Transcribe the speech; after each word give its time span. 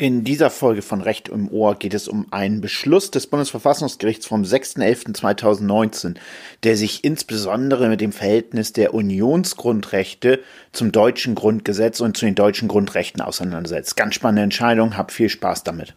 In 0.00 0.22
dieser 0.22 0.48
Folge 0.50 0.82
von 0.82 1.00
Recht 1.00 1.28
im 1.28 1.50
Ohr 1.50 1.74
geht 1.74 1.92
es 1.92 2.06
um 2.06 2.28
einen 2.30 2.60
Beschluss 2.60 3.10
des 3.10 3.26
Bundesverfassungsgerichts 3.26 4.26
vom 4.26 4.42
6.11.2019, 4.42 6.14
der 6.62 6.76
sich 6.76 7.02
insbesondere 7.02 7.88
mit 7.88 8.00
dem 8.00 8.12
Verhältnis 8.12 8.72
der 8.72 8.94
Unionsgrundrechte 8.94 10.38
zum 10.70 10.92
deutschen 10.92 11.34
Grundgesetz 11.34 11.98
und 11.98 12.16
zu 12.16 12.26
den 12.26 12.36
deutschen 12.36 12.68
Grundrechten 12.68 13.20
auseinandersetzt. 13.20 13.96
Ganz 13.96 14.14
spannende 14.14 14.42
Entscheidung, 14.42 14.96
habt 14.96 15.10
viel 15.10 15.28
Spaß 15.28 15.64
damit. 15.64 15.96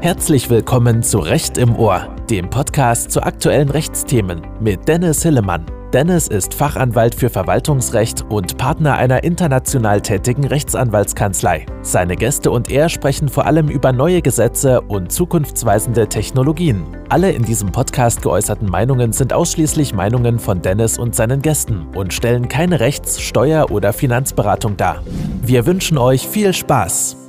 Herzlich 0.00 0.50
willkommen 0.50 1.04
zu 1.04 1.18
Recht 1.20 1.58
im 1.58 1.76
Ohr, 1.76 2.12
dem 2.28 2.50
Podcast 2.50 3.12
zu 3.12 3.22
aktuellen 3.22 3.70
Rechtsthemen 3.70 4.44
mit 4.60 4.88
Dennis 4.88 5.22
Hillemann. 5.22 5.77
Dennis 5.92 6.28
ist 6.28 6.52
Fachanwalt 6.52 7.14
für 7.14 7.30
Verwaltungsrecht 7.30 8.26
und 8.28 8.58
Partner 8.58 8.96
einer 8.96 9.24
international 9.24 10.02
tätigen 10.02 10.44
Rechtsanwaltskanzlei. 10.44 11.64
Seine 11.80 12.16
Gäste 12.16 12.50
und 12.50 12.70
er 12.70 12.90
sprechen 12.90 13.30
vor 13.30 13.46
allem 13.46 13.68
über 13.68 13.92
neue 13.92 14.20
Gesetze 14.20 14.82
und 14.82 15.10
zukunftsweisende 15.10 16.06
Technologien. 16.06 16.84
Alle 17.08 17.32
in 17.32 17.42
diesem 17.42 17.72
Podcast 17.72 18.20
geäußerten 18.20 18.68
Meinungen 18.68 19.14
sind 19.14 19.32
ausschließlich 19.32 19.94
Meinungen 19.94 20.38
von 20.38 20.60
Dennis 20.60 20.98
und 20.98 21.14
seinen 21.14 21.40
Gästen 21.40 21.86
und 21.94 22.12
stellen 22.12 22.48
keine 22.48 22.80
Rechts-, 22.80 23.22
Steuer- 23.22 23.70
oder 23.70 23.94
Finanzberatung 23.94 24.76
dar. 24.76 25.02
Wir 25.40 25.64
wünschen 25.64 25.96
euch 25.96 26.28
viel 26.28 26.52
Spaß. 26.52 27.27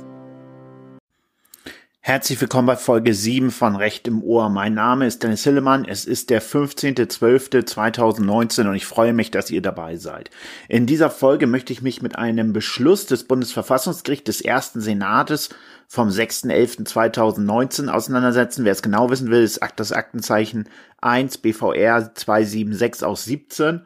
Herzlich 2.02 2.40
willkommen 2.40 2.66
bei 2.66 2.76
Folge 2.76 3.12
7 3.12 3.50
von 3.50 3.76
Recht 3.76 4.08
im 4.08 4.22
Ohr. 4.22 4.48
Mein 4.48 4.72
Name 4.72 5.06
ist 5.06 5.22
Dennis 5.22 5.44
Hillemann. 5.44 5.84
Es 5.84 6.06
ist 6.06 6.30
der 6.30 6.40
15.12.2019 6.40 8.66
und 8.66 8.74
ich 8.74 8.86
freue 8.86 9.12
mich, 9.12 9.30
dass 9.30 9.50
ihr 9.50 9.60
dabei 9.60 9.96
seid. 9.96 10.30
In 10.66 10.86
dieser 10.86 11.10
Folge 11.10 11.46
möchte 11.46 11.74
ich 11.74 11.82
mich 11.82 12.00
mit 12.00 12.16
einem 12.16 12.54
Beschluss 12.54 13.04
des 13.04 13.24
Bundesverfassungsgerichts 13.24 14.24
des 14.24 14.40
ersten 14.40 14.80
Senates 14.80 15.50
vom 15.88 16.08
6.11.2019 16.08 17.88
auseinandersetzen. 17.88 18.64
Wer 18.64 18.72
es 18.72 18.80
genau 18.80 19.10
wissen 19.10 19.30
will, 19.30 19.42
ist 19.42 19.60
das 19.76 19.92
Aktenzeichen 19.92 20.70
1 21.02 21.36
BVR 21.38 22.14
276 22.14 23.04
aus 23.04 23.26
17. 23.26 23.82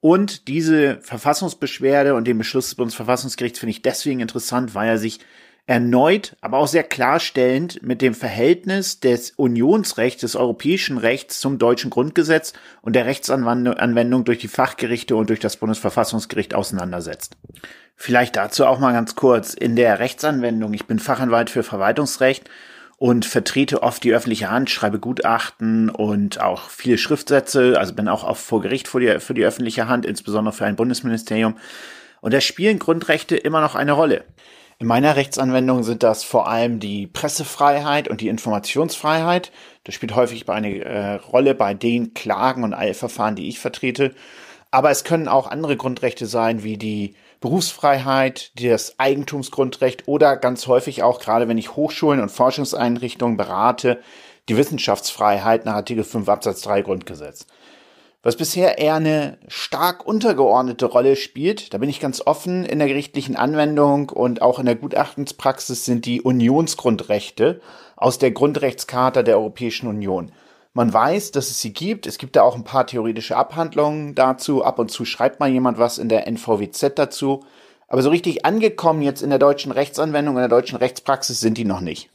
Und 0.00 0.48
diese 0.48 0.98
Verfassungsbeschwerde 1.02 2.14
und 2.14 2.26
den 2.26 2.38
Beschluss 2.38 2.68
des 2.68 2.76
Bundesverfassungsgerichts 2.76 3.58
finde 3.58 3.72
ich 3.72 3.82
deswegen 3.82 4.20
interessant, 4.20 4.74
weil 4.74 4.88
er 4.88 4.98
sich 4.98 5.20
erneut, 5.70 6.36
aber 6.40 6.58
auch 6.58 6.66
sehr 6.66 6.82
klarstellend 6.82 7.80
mit 7.84 8.02
dem 8.02 8.12
Verhältnis 8.12 8.98
des 8.98 9.30
Unionsrechts, 9.30 10.22
des 10.22 10.34
europäischen 10.34 10.98
Rechts 10.98 11.38
zum 11.38 11.58
deutschen 11.58 11.90
Grundgesetz 11.90 12.54
und 12.82 12.96
der 12.96 13.06
Rechtsanwendung 13.06 14.24
durch 14.24 14.38
die 14.38 14.48
Fachgerichte 14.48 15.14
und 15.14 15.30
durch 15.30 15.38
das 15.38 15.58
Bundesverfassungsgericht 15.58 16.56
auseinandersetzt. 16.56 17.36
Vielleicht 17.94 18.34
dazu 18.34 18.66
auch 18.66 18.80
mal 18.80 18.92
ganz 18.92 19.14
kurz. 19.14 19.54
In 19.54 19.76
der 19.76 20.00
Rechtsanwendung, 20.00 20.74
ich 20.74 20.86
bin 20.86 20.98
Fachanwalt 20.98 21.50
für 21.50 21.62
Verwaltungsrecht 21.62 22.50
und 22.96 23.24
vertrete 23.24 23.84
oft 23.84 24.02
die 24.02 24.12
öffentliche 24.12 24.50
Hand, 24.50 24.70
schreibe 24.70 24.98
Gutachten 24.98 25.88
und 25.88 26.40
auch 26.40 26.68
viele 26.68 26.98
Schriftsätze, 26.98 27.78
also 27.78 27.94
bin 27.94 28.08
auch 28.08 28.24
oft 28.24 28.42
vor 28.42 28.60
Gericht 28.60 28.88
für 28.88 28.98
die, 28.98 29.20
für 29.20 29.34
die 29.34 29.44
öffentliche 29.44 29.86
Hand, 29.86 30.04
insbesondere 30.04 30.52
für 30.52 30.64
ein 30.64 30.74
Bundesministerium. 30.74 31.58
Und 32.20 32.34
da 32.34 32.40
spielen 32.40 32.80
Grundrechte 32.80 33.36
immer 33.36 33.60
noch 33.60 33.76
eine 33.76 33.92
Rolle. 33.92 34.24
In 34.80 34.86
meiner 34.86 35.14
Rechtsanwendung 35.14 35.82
sind 35.82 36.02
das 36.02 36.24
vor 36.24 36.48
allem 36.48 36.80
die 36.80 37.06
Pressefreiheit 37.06 38.08
und 38.08 38.22
die 38.22 38.28
Informationsfreiheit. 38.28 39.52
Das 39.84 39.94
spielt 39.94 40.14
häufig 40.14 40.48
eine 40.48 40.82
äh, 40.82 41.14
Rolle 41.16 41.54
bei 41.54 41.74
den 41.74 42.14
Klagen 42.14 42.64
und 42.64 42.72
Eilverfahren, 42.72 43.36
die 43.36 43.50
ich 43.50 43.58
vertrete. 43.58 44.14
Aber 44.70 44.90
es 44.90 45.04
können 45.04 45.28
auch 45.28 45.48
andere 45.48 45.76
Grundrechte 45.76 46.24
sein, 46.24 46.62
wie 46.62 46.78
die 46.78 47.14
Berufsfreiheit, 47.40 48.52
das 48.58 48.98
Eigentumsgrundrecht 48.98 50.08
oder 50.08 50.38
ganz 50.38 50.66
häufig 50.66 51.02
auch, 51.02 51.20
gerade 51.20 51.46
wenn 51.46 51.58
ich 51.58 51.76
Hochschulen 51.76 52.22
und 52.22 52.30
Forschungseinrichtungen 52.30 53.36
berate, 53.36 54.00
die 54.48 54.56
Wissenschaftsfreiheit 54.56 55.66
nach 55.66 55.74
Artikel 55.74 56.04
5 56.04 56.26
Absatz 56.26 56.62
3 56.62 56.80
Grundgesetz 56.80 57.46
was 58.22 58.36
bisher 58.36 58.78
eher 58.78 58.94
eine 58.94 59.38
stark 59.48 60.06
untergeordnete 60.06 60.84
Rolle 60.84 61.16
spielt, 61.16 61.72
da 61.72 61.78
bin 61.78 61.88
ich 61.88 62.00
ganz 62.00 62.20
offen, 62.20 62.66
in 62.66 62.78
der 62.78 62.88
gerichtlichen 62.88 63.34
Anwendung 63.34 64.10
und 64.10 64.42
auch 64.42 64.58
in 64.58 64.66
der 64.66 64.74
Gutachtenspraxis 64.74 65.86
sind 65.86 66.04
die 66.04 66.20
Unionsgrundrechte 66.20 67.62
aus 67.96 68.18
der 68.18 68.32
Grundrechtscharta 68.32 69.22
der 69.22 69.38
Europäischen 69.38 69.86
Union. 69.86 70.32
Man 70.74 70.92
weiß, 70.92 71.32
dass 71.32 71.50
es 71.50 71.60
sie 71.60 71.72
gibt. 71.72 72.06
Es 72.06 72.18
gibt 72.18 72.36
da 72.36 72.42
auch 72.42 72.54
ein 72.54 72.64
paar 72.64 72.86
theoretische 72.86 73.36
Abhandlungen 73.36 74.14
dazu. 74.14 74.62
Ab 74.62 74.78
und 74.78 74.90
zu 74.90 75.04
schreibt 75.04 75.40
mal 75.40 75.50
jemand 75.50 75.78
was 75.78 75.98
in 75.98 76.08
der 76.08 76.26
NVWZ 76.28 76.92
dazu. 76.96 77.44
Aber 77.88 78.02
so 78.02 78.10
richtig 78.10 78.44
angekommen 78.44 79.02
jetzt 79.02 79.22
in 79.22 79.30
der 79.30 79.40
deutschen 79.40 79.72
Rechtsanwendung, 79.72 80.36
in 80.36 80.42
der 80.42 80.48
deutschen 80.48 80.78
Rechtspraxis 80.78 81.40
sind 81.40 81.58
die 81.58 81.64
noch 81.64 81.80
nicht. 81.80 82.10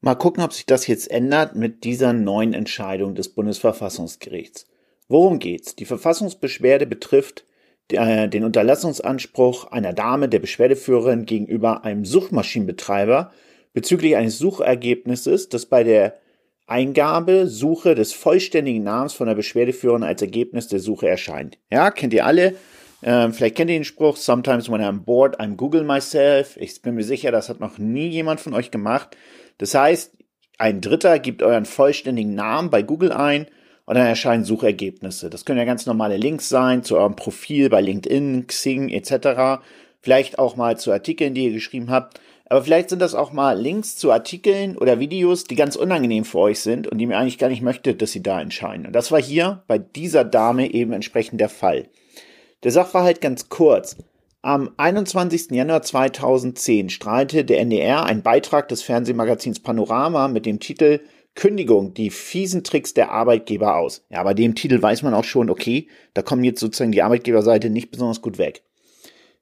Mal 0.00 0.16
gucken, 0.16 0.42
ob 0.42 0.52
sich 0.52 0.66
das 0.66 0.86
jetzt 0.86 1.10
ändert 1.10 1.54
mit 1.54 1.84
dieser 1.84 2.12
neuen 2.12 2.54
Entscheidung 2.54 3.14
des 3.14 3.28
Bundesverfassungsgerichts. 3.28 4.66
Worum 5.08 5.38
geht's? 5.38 5.74
Die 5.74 5.86
Verfassungsbeschwerde 5.86 6.86
betrifft 6.86 7.44
äh, 7.90 8.28
den 8.28 8.44
Unterlassungsanspruch 8.44 9.70
einer 9.72 9.92
Dame, 9.92 10.28
der 10.28 10.38
Beschwerdeführerin 10.38 11.24
gegenüber 11.24 11.84
einem 11.84 12.04
Suchmaschinenbetreiber 12.04 13.32
bezüglich 13.72 14.16
eines 14.16 14.38
Suchergebnisses, 14.38 15.48
das 15.48 15.66
bei 15.66 15.84
der 15.84 16.18
Eingabe, 16.66 17.46
Suche 17.46 17.94
des 17.94 18.12
vollständigen 18.12 18.84
Namens 18.84 19.14
von 19.14 19.26
der 19.26 19.34
Beschwerdeführerin 19.34 20.02
als 20.02 20.20
Ergebnis 20.20 20.68
der 20.68 20.80
Suche 20.80 21.08
erscheint. 21.08 21.58
Ja, 21.70 21.90
kennt 21.90 22.12
ihr 22.12 22.26
alle? 22.26 22.54
Ähm, 23.02 23.32
vielleicht 23.32 23.56
kennt 23.56 23.70
ihr 23.70 23.78
den 23.78 23.84
Spruch, 23.84 24.16
sometimes 24.16 24.70
when 24.70 24.82
I'm 24.82 25.04
bored, 25.04 25.40
I'm 25.40 25.56
Google 25.56 25.84
myself. 25.84 26.58
Ich 26.58 26.82
bin 26.82 26.94
mir 26.94 27.04
sicher, 27.04 27.30
das 27.30 27.48
hat 27.48 27.60
noch 27.60 27.78
nie 27.78 28.08
jemand 28.08 28.40
von 28.40 28.52
euch 28.52 28.70
gemacht. 28.70 29.16
Das 29.56 29.74
heißt, 29.74 30.16
ein 30.58 30.80
Dritter 30.80 31.18
gibt 31.18 31.42
euren 31.42 31.64
vollständigen 31.64 32.34
Namen 32.34 32.68
bei 32.68 32.82
Google 32.82 33.12
ein 33.12 33.46
und 33.88 33.94
dann 33.94 34.06
erscheinen 34.06 34.44
Suchergebnisse. 34.44 35.30
Das 35.30 35.46
können 35.46 35.58
ja 35.58 35.64
ganz 35.64 35.86
normale 35.86 36.18
Links 36.18 36.50
sein 36.50 36.84
zu 36.84 36.98
eurem 36.98 37.16
Profil 37.16 37.70
bei 37.70 37.80
LinkedIn, 37.80 38.46
Xing 38.46 38.90
etc. 38.90 39.62
Vielleicht 40.02 40.38
auch 40.38 40.56
mal 40.56 40.76
zu 40.76 40.92
Artikeln, 40.92 41.32
die 41.32 41.46
ihr 41.46 41.52
geschrieben 41.52 41.90
habt. 41.90 42.20
Aber 42.50 42.62
vielleicht 42.62 42.90
sind 42.90 43.00
das 43.00 43.14
auch 43.14 43.32
mal 43.32 43.58
Links 43.58 43.96
zu 43.96 44.12
Artikeln 44.12 44.76
oder 44.76 45.00
Videos, 45.00 45.44
die 45.44 45.54
ganz 45.54 45.74
unangenehm 45.74 46.26
für 46.26 46.36
euch 46.36 46.60
sind 46.60 46.86
und 46.86 46.98
die 46.98 47.06
mir 47.06 47.16
eigentlich 47.16 47.38
gar 47.38 47.48
nicht 47.48 47.62
möchtet, 47.62 48.02
dass 48.02 48.12
sie 48.12 48.22
da 48.22 48.42
erscheinen. 48.42 48.88
Und 48.88 48.92
das 48.92 49.10
war 49.10 49.22
hier 49.22 49.62
bei 49.68 49.78
dieser 49.78 50.22
Dame 50.22 50.70
eben 50.70 50.92
entsprechend 50.92 51.40
der 51.40 51.48
Fall. 51.48 51.86
Der 52.64 52.72
Sachverhalt 52.72 53.22
ganz 53.22 53.48
kurz. 53.48 53.96
Am 54.42 54.68
21. 54.76 55.52
Januar 55.52 55.80
2010 55.80 56.90
strahlte 56.90 57.42
der 57.42 57.60
NDR 57.60 58.04
einen 58.04 58.22
Beitrag 58.22 58.68
des 58.68 58.82
Fernsehmagazins 58.82 59.60
Panorama 59.60 60.28
mit 60.28 60.44
dem 60.44 60.60
Titel 60.60 61.00
Kündigung, 61.38 61.94
die 61.94 62.10
fiesen 62.10 62.64
Tricks 62.64 62.94
der 62.94 63.12
Arbeitgeber 63.12 63.76
aus. 63.76 64.04
Ja, 64.10 64.24
bei 64.24 64.34
dem 64.34 64.56
Titel 64.56 64.82
weiß 64.82 65.02
man 65.02 65.14
auch 65.14 65.22
schon, 65.22 65.50
okay, 65.50 65.86
da 66.12 66.20
kommen 66.20 66.42
jetzt 66.42 66.58
sozusagen 66.58 66.90
die 66.90 67.02
Arbeitgeberseite 67.02 67.70
nicht 67.70 67.92
besonders 67.92 68.22
gut 68.22 68.38
weg. 68.38 68.62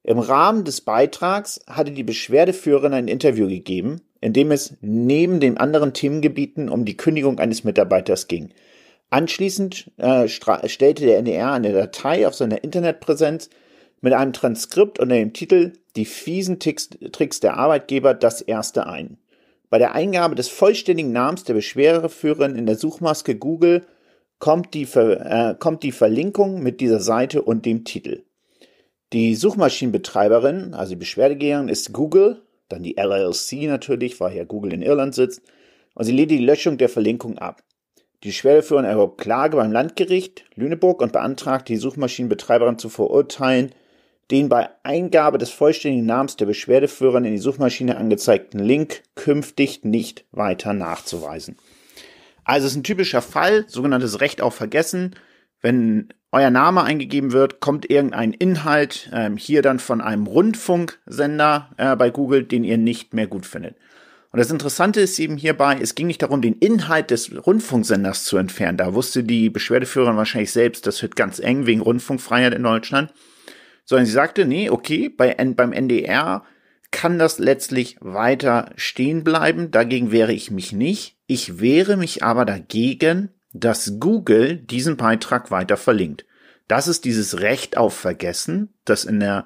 Im 0.03 0.19
Rahmen 0.19 0.63
des 0.63 0.81
Beitrags 0.81 1.59
hatte 1.65 1.91
die 1.91 2.03
Beschwerdeführerin 2.03 2.93
ein 2.93 3.07
Interview 3.07 3.47
gegeben, 3.47 4.01
in 4.21 4.31
dem 4.31 4.51
es 4.51 4.77
neben 4.81 5.39
den 5.39 5.57
anderen 5.57 5.93
Themengebieten 5.93 6.69
um 6.69 6.85
die 6.85 6.97
Kündigung 6.97 7.39
eines 7.39 7.63
Mitarbeiters 7.63 8.27
ging. 8.27 8.51
Anschließend 9.09 9.89
äh, 9.97 10.27
stellte 10.27 11.03
der 11.03 11.17
NDR 11.17 11.53
eine 11.53 11.73
Datei 11.73 12.27
auf 12.27 12.35
seiner 12.35 12.63
Internetpräsenz 12.63 13.49
mit 14.01 14.13
einem 14.13 14.33
Transkript 14.33 14.99
unter 14.99 15.15
dem 15.15 15.33
Titel 15.33 15.73
Die 15.95 16.05
fiesen 16.05 16.59
Tricks 16.59 17.39
der 17.39 17.57
Arbeitgeber 17.57 18.13
das 18.13 18.41
erste 18.41 18.85
ein. 18.85 19.17
Bei 19.69 19.77
der 19.77 19.93
Eingabe 19.93 20.35
des 20.35 20.47
vollständigen 20.47 21.11
Namens 21.11 21.43
der 21.43 21.53
Beschwerdeführerin 21.53 22.55
in 22.55 22.65
der 22.65 22.77
Suchmaske 22.77 23.35
Google 23.35 23.85
kommt 24.39 24.73
die, 24.73 24.85
Ver, 24.85 25.51
äh, 25.51 25.55
kommt 25.55 25.83
die 25.83 25.91
Verlinkung 25.91 26.63
mit 26.63 26.79
dieser 26.79 26.99
Seite 26.99 27.41
und 27.41 27.65
dem 27.65 27.83
Titel. 27.83 28.23
Die 29.13 29.35
Suchmaschinenbetreiberin, 29.35 30.73
also 30.73 30.91
die 30.91 30.97
Beschwerdegeberin, 30.97 31.69
ist 31.69 31.93
Google, 31.93 32.41
dann 32.69 32.83
die 32.83 32.97
LLC 32.97 33.67
natürlich, 33.67 34.19
weil 34.19 34.35
ja 34.35 34.43
Google 34.43 34.73
in 34.73 34.81
Irland 34.81 35.15
sitzt, 35.15 35.41
und 35.95 36.05
sie 36.05 36.11
lehnt 36.11 36.31
die 36.31 36.37
Löschung 36.37 36.77
der 36.77 36.89
Verlinkung 36.89 37.37
ab. 37.37 37.63
Die 38.23 38.29
Beschwerdeführerin 38.29 38.85
erhob 38.85 39.17
Klage 39.17 39.57
beim 39.57 39.71
Landgericht 39.71 40.45
Lüneburg 40.55 41.01
und 41.01 41.13
beantragt, 41.13 41.69
die 41.69 41.77
Suchmaschinenbetreiberin 41.77 42.77
zu 42.77 42.89
verurteilen, 42.89 43.71
den 44.31 44.49
bei 44.49 44.69
Eingabe 44.83 45.37
des 45.37 45.51
vollständigen 45.51 46.05
Namens 46.05 46.35
der 46.35 46.45
Beschwerdeführerin 46.45 47.25
in 47.25 47.33
die 47.33 47.37
Suchmaschine 47.37 47.97
angezeigten 47.97 48.59
Link 48.59 49.03
künftig 49.15 49.83
nicht 49.83 50.25
weiter 50.31 50.73
nachzuweisen. 50.73 51.57
Also 52.43 52.65
es 52.65 52.73
ist 52.73 52.77
ein 52.77 52.83
typischer 52.83 53.21
Fall, 53.21 53.65
sogenanntes 53.67 54.21
Recht 54.21 54.41
auf 54.41 54.55
Vergessen. 54.55 55.15
Wenn 55.61 56.09
euer 56.31 56.49
Name 56.49 56.83
eingegeben 56.83 57.31
wird, 57.31 57.59
kommt 57.61 57.89
irgendein 57.89 58.33
Inhalt 58.33 59.09
ähm, 59.13 59.37
hier 59.37 59.61
dann 59.61 59.79
von 59.79 60.01
einem 60.01 60.27
Rundfunksender 60.27 61.71
äh, 61.77 61.95
bei 61.95 62.09
Google, 62.09 62.43
den 62.43 62.63
ihr 62.63 62.77
nicht 62.77 63.13
mehr 63.13 63.27
gut 63.27 63.45
findet. 63.45 63.75
Und 64.31 64.39
das 64.39 64.51
Interessante 64.51 64.99
ist 65.01 65.17
eben 65.19 65.37
hierbei, 65.37 65.77
es 65.81 65.95
ging 65.95 66.07
nicht 66.07 66.21
darum, 66.21 66.41
den 66.41 66.57
Inhalt 66.59 67.11
des 67.11 67.31
Rundfunksenders 67.33 68.25
zu 68.25 68.37
entfernen. 68.37 68.77
Da 68.77 68.93
wusste 68.93 69.23
die 69.23 69.49
Beschwerdeführerin 69.49 70.17
wahrscheinlich 70.17 70.51
selbst, 70.51 70.85
das 70.85 71.01
wird 71.01 71.15
ganz 71.15 71.39
eng 71.39 71.65
wegen 71.65 71.81
Rundfunkfreiheit 71.81 72.53
in 72.53 72.63
Deutschland 72.63 73.13
sondern 73.87 74.05
sie 74.05 74.11
sagte, 74.11 74.45
nee, 74.45 74.69
okay, 74.69 75.09
bei, 75.09 75.33
beim 75.33 75.71
NDR 75.71 76.43
kann 76.91 77.17
das 77.17 77.39
letztlich 77.39 77.95
weiter 78.01 78.71
stehen 78.75 79.23
bleiben. 79.23 79.71
Dagegen 79.71 80.11
wehre 80.11 80.33
ich 80.33 80.51
mich 80.51 80.73
nicht. 80.73 81.15
Ich 81.25 81.61
wehre 81.61 81.95
mich 81.95 82.21
aber 82.21 82.43
dagegen, 82.43 83.29
dass 83.53 83.99
Google 83.99 84.57
diesen 84.57 84.97
Beitrag 84.97 85.51
weiter 85.51 85.77
verlinkt. 85.77 86.25
Das 86.67 86.89
ist 86.89 87.05
dieses 87.05 87.39
Recht 87.39 87.77
auf 87.77 87.95
Vergessen, 87.95 88.73
das 88.83 89.05
in 89.05 89.21
der 89.21 89.45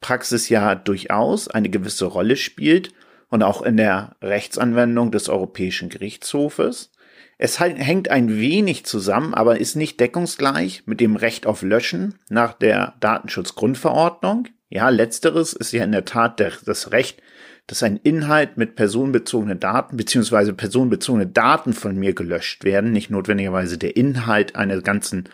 Praxis 0.00 0.48
ja 0.48 0.74
durchaus 0.74 1.46
eine 1.46 1.70
gewisse 1.70 2.06
Rolle 2.06 2.36
spielt 2.36 2.92
und 3.28 3.44
auch 3.44 3.62
in 3.62 3.76
der 3.76 4.16
Rechtsanwendung 4.20 5.12
des 5.12 5.28
Europäischen 5.28 5.90
Gerichtshofes. 5.90 6.90
Es 7.38 7.60
hängt 7.60 8.10
ein 8.10 8.38
wenig 8.38 8.86
zusammen, 8.86 9.34
aber 9.34 9.60
ist 9.60 9.76
nicht 9.76 10.00
deckungsgleich 10.00 10.84
mit 10.86 11.00
dem 11.00 11.16
Recht 11.16 11.46
auf 11.46 11.62
Löschen 11.62 12.14
nach 12.30 12.54
der 12.54 12.94
Datenschutzgrundverordnung. 13.00 14.48
Ja, 14.70 14.88
letzteres 14.88 15.52
ist 15.52 15.72
ja 15.72 15.84
in 15.84 15.92
der 15.92 16.06
Tat 16.06 16.40
der, 16.40 16.52
das 16.64 16.92
Recht, 16.92 17.22
dass 17.66 17.82
ein 17.82 17.96
Inhalt 17.96 18.56
mit 18.56 18.74
personenbezogenen 18.74 19.60
Daten 19.60 19.96
beziehungsweise 19.96 20.54
personenbezogene 20.54 21.26
Daten 21.26 21.74
von 21.74 21.96
mir 21.96 22.14
gelöscht 22.14 22.64
werden, 22.64 22.92
nicht 22.92 23.10
notwendigerweise 23.10 23.76
der 23.76 23.96
Inhalt 23.96 24.56
eines 24.56 24.82
ganzen 24.82 25.28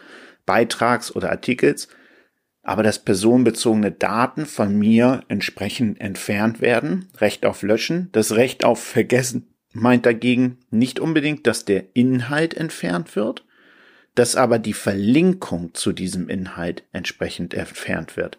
Beitrags 0.44 1.14
oder 1.14 1.30
Artikels, 1.30 1.88
aber 2.62 2.82
dass 2.82 2.98
personenbezogene 2.98 3.92
Daten 3.92 4.46
von 4.46 4.76
mir 4.76 5.22
entsprechend 5.28 6.00
entfernt 6.00 6.60
werden, 6.60 7.08
Recht 7.18 7.44
auf 7.46 7.62
Löschen, 7.62 8.08
das 8.12 8.32
Recht 8.32 8.64
auf 8.64 8.82
Vergessen 8.82 9.51
meint 9.72 10.06
dagegen 10.06 10.58
nicht 10.70 11.00
unbedingt, 11.00 11.46
dass 11.46 11.64
der 11.64 11.84
Inhalt 11.94 12.54
entfernt 12.54 13.16
wird, 13.16 13.44
dass 14.14 14.36
aber 14.36 14.58
die 14.58 14.74
Verlinkung 14.74 15.74
zu 15.74 15.92
diesem 15.92 16.28
Inhalt 16.28 16.84
entsprechend 16.92 17.54
entfernt 17.54 18.16
wird. 18.16 18.38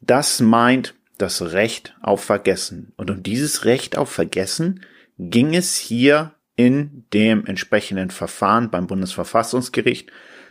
Das 0.00 0.40
meint 0.40 0.94
das 1.18 1.40
Recht 1.52 1.96
auf 2.02 2.24
Vergessen. 2.24 2.92
Und 2.96 3.10
um 3.10 3.22
dieses 3.22 3.64
Recht 3.64 3.96
auf 3.96 4.10
Vergessen 4.10 4.80
ging 5.18 5.54
es 5.54 5.76
hier 5.76 6.34
in 6.56 7.04
dem 7.12 7.46
entsprechenden 7.46 8.10
Verfahren 8.10 8.70
beim 8.70 8.86
Bundesverfassungsgericht. 8.86 10.10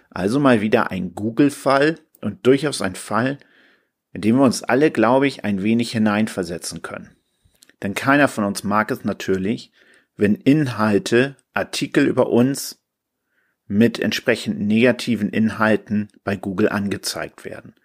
Also 0.09 0.39
mal 0.39 0.61
wieder 0.61 0.91
ein 0.91 1.15
Google-Fall 1.15 1.99
und 2.21 2.45
durchaus 2.45 2.81
ein 2.81 2.95
Fall, 2.95 3.37
in 4.13 4.21
dem 4.21 4.37
wir 4.37 4.43
uns 4.43 4.63
alle, 4.63 4.91
glaube 4.91 5.27
ich, 5.27 5.43
ein 5.43 5.63
wenig 5.63 5.91
hineinversetzen 5.91 6.81
können. 6.81 7.15
Denn 7.81 7.95
keiner 7.95 8.27
von 8.27 8.43
uns 8.43 8.63
mag 8.63 8.91
es 8.91 9.03
natürlich, 9.03 9.71
wenn 10.15 10.35
Inhalte, 10.35 11.35
Artikel 11.53 12.07
über 12.07 12.29
uns 12.29 12.79
mit 13.67 13.99
entsprechend 13.99 14.59
negativen 14.59 15.29
Inhalten 15.29 16.09
bei 16.23 16.35
Google 16.35 16.69
angezeigt 16.69 17.45
werden. 17.45 17.75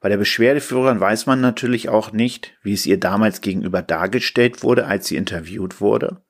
Bei 0.00 0.08
der 0.08 0.16
Beschwerdeführerin 0.16 0.98
weiß 0.98 1.26
man 1.26 1.40
natürlich 1.40 1.90
auch 1.90 2.10
nicht, 2.12 2.56
wie 2.62 2.72
es 2.72 2.86
ihr 2.86 2.98
damals 2.98 3.42
gegenüber 3.42 3.82
dargestellt 3.82 4.62
wurde, 4.62 4.86
als 4.86 5.06
sie 5.06 5.16
interviewt 5.16 5.80
wurde. 5.80 6.22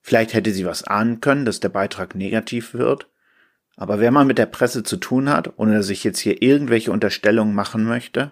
Vielleicht 0.00 0.32
hätte 0.32 0.52
sie 0.52 0.64
was 0.64 0.84
ahnen 0.84 1.20
können, 1.20 1.44
dass 1.44 1.60
der 1.60 1.70
Beitrag 1.70 2.14
negativ 2.14 2.72
wird. 2.72 3.08
Aber 3.76 3.98
wer 3.98 4.12
mal 4.12 4.24
mit 4.24 4.38
der 4.38 4.46
Presse 4.46 4.84
zu 4.84 4.96
tun 4.96 5.28
hat, 5.28 5.58
ohne 5.58 5.74
dass 5.74 5.88
ich 5.90 6.04
jetzt 6.04 6.20
hier 6.20 6.40
irgendwelche 6.42 6.92
Unterstellungen 6.92 7.54
machen 7.54 7.84
möchte, 7.84 8.30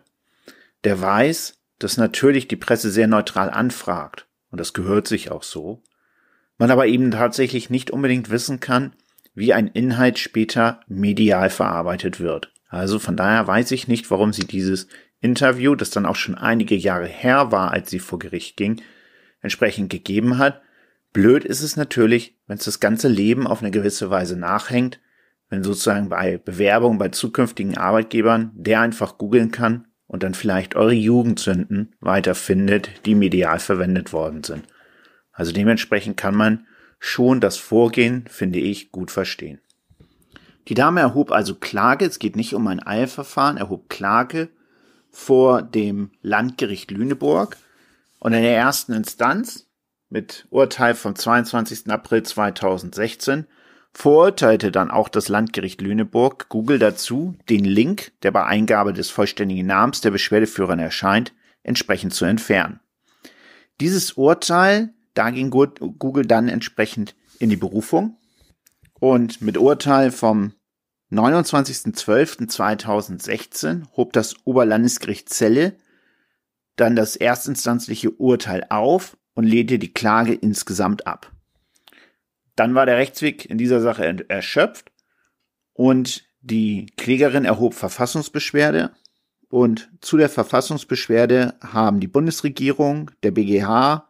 der 0.84 1.00
weiß, 1.00 1.58
dass 1.78 1.96
natürlich 1.96 2.46
die 2.46 2.56
Presse 2.56 2.90
sehr 2.90 3.08
neutral 3.08 3.50
anfragt. 3.50 4.28
Und 4.50 4.60
das 4.60 4.72
gehört 4.72 5.08
sich 5.08 5.32
auch 5.32 5.42
so. 5.42 5.82
Man 6.62 6.70
aber 6.70 6.86
eben 6.86 7.10
tatsächlich 7.10 7.70
nicht 7.70 7.90
unbedingt 7.90 8.30
wissen 8.30 8.60
kann, 8.60 8.92
wie 9.34 9.52
ein 9.52 9.66
Inhalt 9.66 10.20
später 10.20 10.78
medial 10.86 11.50
verarbeitet 11.50 12.20
wird. 12.20 12.52
Also 12.68 13.00
von 13.00 13.16
daher 13.16 13.48
weiß 13.48 13.72
ich 13.72 13.88
nicht, 13.88 14.08
warum 14.12 14.32
sie 14.32 14.46
dieses 14.46 14.86
Interview, 15.20 15.74
das 15.74 15.90
dann 15.90 16.06
auch 16.06 16.14
schon 16.14 16.36
einige 16.36 16.76
Jahre 16.76 17.08
her 17.08 17.50
war, 17.50 17.72
als 17.72 17.90
sie 17.90 17.98
vor 17.98 18.20
Gericht 18.20 18.56
ging, 18.56 18.80
entsprechend 19.40 19.90
gegeben 19.90 20.38
hat. 20.38 20.62
Blöd 21.12 21.44
ist 21.44 21.62
es 21.62 21.76
natürlich, 21.76 22.38
wenn 22.46 22.58
es 22.58 22.64
das 22.64 22.78
ganze 22.78 23.08
Leben 23.08 23.48
auf 23.48 23.60
eine 23.60 23.72
gewisse 23.72 24.10
Weise 24.10 24.38
nachhängt, 24.38 25.00
wenn 25.48 25.64
sozusagen 25.64 26.10
bei 26.10 26.38
Bewerbung 26.38 26.96
bei 26.96 27.08
zukünftigen 27.08 27.76
Arbeitgebern 27.76 28.52
der 28.54 28.82
einfach 28.82 29.18
googeln 29.18 29.50
kann 29.50 29.88
und 30.06 30.22
dann 30.22 30.34
vielleicht 30.34 30.76
eure 30.76 30.94
Jugendsünden 30.94 31.96
weiterfindet, 31.98 32.88
die 33.04 33.16
medial 33.16 33.58
verwendet 33.58 34.12
worden 34.12 34.44
sind. 34.44 34.62
Also 35.42 35.50
dementsprechend 35.50 36.16
kann 36.16 36.36
man 36.36 36.68
schon 37.00 37.40
das 37.40 37.56
Vorgehen, 37.56 38.26
finde 38.28 38.60
ich, 38.60 38.92
gut 38.92 39.10
verstehen. 39.10 39.60
Die 40.68 40.74
Dame 40.74 41.00
erhob 41.00 41.32
also 41.32 41.56
Klage, 41.56 42.04
es 42.04 42.20
geht 42.20 42.36
nicht 42.36 42.54
um 42.54 42.68
ein 42.68 42.80
Eilverfahren, 42.80 43.56
erhob 43.56 43.88
Klage 43.88 44.50
vor 45.10 45.62
dem 45.62 46.12
Landgericht 46.22 46.92
Lüneburg 46.92 47.56
und 48.20 48.34
in 48.34 48.42
der 48.44 48.56
ersten 48.56 48.92
Instanz 48.92 49.66
mit 50.10 50.46
Urteil 50.50 50.94
vom 50.94 51.16
22. 51.16 51.90
April 51.90 52.22
2016 52.22 53.48
verurteilte 53.92 54.70
dann 54.70 54.92
auch 54.92 55.08
das 55.08 55.26
Landgericht 55.26 55.80
Lüneburg 55.80 56.50
Google 56.50 56.78
dazu, 56.78 57.34
den 57.48 57.64
Link, 57.64 58.12
der 58.22 58.30
bei 58.30 58.44
Eingabe 58.44 58.92
des 58.92 59.10
vollständigen 59.10 59.66
Namens 59.66 60.02
der 60.02 60.12
Beschwerdeführerin 60.12 60.78
erscheint, 60.78 61.32
entsprechend 61.64 62.14
zu 62.14 62.26
entfernen. 62.26 62.78
Dieses 63.80 64.12
Urteil, 64.12 64.94
da 65.14 65.30
ging 65.30 65.50
Google 65.50 66.26
dann 66.26 66.48
entsprechend 66.48 67.14
in 67.38 67.48
die 67.50 67.56
Berufung 67.56 68.18
und 69.00 69.42
mit 69.42 69.58
Urteil 69.58 70.10
vom 70.10 70.54
29.12.2016 71.10 73.90
hob 73.96 74.12
das 74.12 74.34
Oberlandesgericht 74.44 75.28
Celle 75.28 75.76
dann 76.76 76.96
das 76.96 77.16
erstinstanzliche 77.16 78.12
Urteil 78.12 78.64
auf 78.70 79.18
und 79.34 79.44
lehnte 79.44 79.78
die 79.78 79.92
Klage 79.92 80.32
insgesamt 80.32 81.06
ab. 81.06 81.30
Dann 82.56 82.74
war 82.74 82.86
der 82.86 82.96
Rechtsweg 82.96 83.44
in 83.44 83.58
dieser 83.58 83.80
Sache 83.80 84.24
erschöpft 84.28 84.90
und 85.74 86.24
die 86.40 86.86
Klägerin 86.96 87.44
erhob 87.44 87.74
Verfassungsbeschwerde 87.74 88.92
und 89.48 89.90
zu 90.00 90.16
der 90.16 90.30
Verfassungsbeschwerde 90.30 91.54
haben 91.60 92.00
die 92.00 92.08
Bundesregierung, 92.08 93.10
der 93.22 93.32
BGH, 93.32 94.08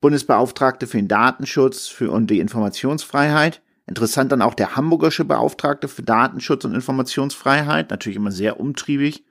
Bundesbeauftragte 0.00 0.86
für 0.86 0.96
den 0.96 1.08
Datenschutz 1.08 2.00
und 2.00 2.28
die 2.28 2.40
Informationsfreiheit 2.40 3.62
Interessant 3.90 4.30
dann 4.30 4.40
auch 4.40 4.54
der 4.54 4.76
hamburgische 4.76 5.24
Beauftragte 5.24 5.88
für 5.88 6.04
Datenschutz 6.04 6.64
und 6.64 6.74
Informationsfreiheit, 6.74 7.90
natürlich 7.90 8.14
immer 8.14 8.30
sehr 8.30 8.60
umtriebig. 8.60 9.24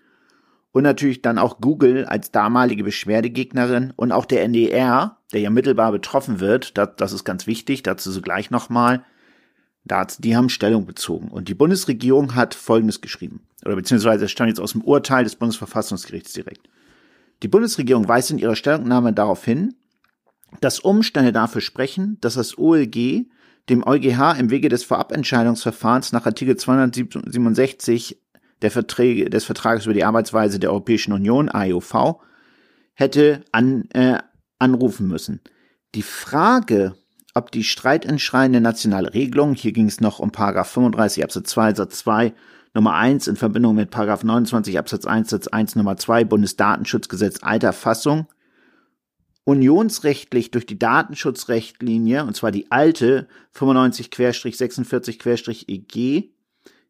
Und 0.71 0.83
natürlich 0.83 1.21
dann 1.21 1.39
auch 1.39 1.61
Google 1.61 2.05
als 2.05 2.31
damalige 2.31 2.83
Beschwerdegegnerin 2.83 3.93
und 3.95 4.11
auch 4.11 4.25
der 4.25 4.43
NDR, 4.43 5.17
der 5.31 5.39
ja 5.39 5.49
mittelbar 5.49 5.93
betroffen 5.93 6.41
wird, 6.41 6.77
das, 6.77 6.89
das 6.97 7.13
ist 7.13 7.23
ganz 7.23 7.47
wichtig, 7.47 7.83
dazu 7.83 8.11
so 8.11 8.21
gleich 8.21 8.51
nochmal. 8.51 9.03
Die 10.19 10.35
haben 10.35 10.49
Stellung 10.49 10.85
bezogen. 10.85 11.29
Und 11.29 11.47
die 11.47 11.55
Bundesregierung 11.55 12.35
hat 12.35 12.53
Folgendes 12.53 12.99
geschrieben. 12.99 13.41
Oder 13.65 13.77
beziehungsweise 13.77 14.25
es 14.25 14.31
stand 14.31 14.49
jetzt 14.49 14.59
aus 14.59 14.73
dem 14.73 14.81
Urteil 14.81 15.23
des 15.23 15.37
Bundesverfassungsgerichts 15.37 16.33
direkt. 16.33 16.69
Die 17.43 17.47
Bundesregierung 17.47 18.09
weist 18.09 18.29
in 18.29 18.39
ihrer 18.39 18.57
Stellungnahme 18.57 19.13
darauf 19.13 19.43
hin, 19.45 19.73
dass 20.61 20.79
Umstände 20.79 21.31
dafür 21.31 21.61
sprechen, 21.61 22.17
dass 22.21 22.35
das 22.35 22.57
OLG 22.57 23.27
dem 23.69 23.85
EuGH 23.85 24.37
im 24.39 24.49
Wege 24.49 24.69
des 24.69 24.83
Vorabentscheidungsverfahrens 24.83 26.11
nach 26.11 26.25
Artikel 26.25 26.57
267 26.57 28.19
der 28.61 28.71
Verträge, 28.71 29.29
des 29.29 29.45
Vertrages 29.45 29.85
über 29.85 29.93
die 29.93 30.03
Arbeitsweise 30.03 30.59
der 30.59 30.71
Europäischen 30.71 31.13
Union, 31.13 31.49
AEUV, 31.49 32.19
hätte 32.93 33.43
an, 33.51 33.85
äh, 33.91 34.17
anrufen 34.57 35.07
müssen. 35.07 35.39
Die 35.95 36.01
Frage, 36.01 36.95
ob 37.33 37.51
die 37.51 37.63
streitentscheidende 37.63 38.59
nationale 38.59 39.13
Regelung, 39.13 39.53
hier 39.53 39.71
ging 39.71 39.87
es 39.87 40.01
noch 40.01 40.19
um 40.19 40.31
Paragraph 40.31 40.69
35 40.69 41.23
Absatz 41.23 41.49
2 41.51 41.75
Satz 41.75 41.99
2 41.99 42.33
Nummer 42.73 42.95
1 42.95 43.27
in 43.27 43.35
Verbindung 43.35 43.75
mit 43.75 43.89
Paragraph 43.89 44.23
29 44.23 44.77
Absatz 44.77 45.05
1 45.05 45.29
Satz 45.29 45.47
1 45.47 45.75
Nummer 45.75 45.97
2 45.97 46.25
Bundesdatenschutzgesetz 46.25 47.41
alter 47.41 47.73
Fassung 47.73 48.27
unionsrechtlich 49.49 50.51
durch 50.51 50.67
die 50.67 50.77
Datenschutzrechtlinie, 50.77 52.23
und 52.23 52.35
zwar 52.35 52.51
die 52.51 52.69
alte 52.69 53.27
95-46-EG, 53.55 56.29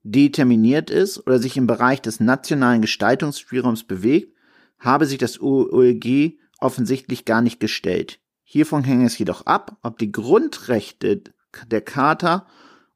determiniert 0.04 0.90
ist 0.90 1.26
oder 1.26 1.40
sich 1.40 1.56
im 1.56 1.68
Bereich 1.68 2.02
des 2.02 2.20
nationalen 2.20 2.82
Gestaltungsspielraums 2.82 3.86
bewegt, 3.86 4.36
habe 4.78 5.06
sich 5.06 5.20
das 5.20 5.40
OEG 5.40 6.38
offensichtlich 6.60 7.24
gar 7.24 7.42
nicht 7.42 7.62
gestellt. 7.62 8.20
Hiervon 8.44 8.84
hängt 8.84 9.08
es 9.08 9.18
jedoch 9.18 9.46
ab, 9.46 9.78
ob 9.82 9.98
die 9.98 10.12
Grundrechte 10.12 11.24
der 11.68 11.82
Charta 11.82 12.46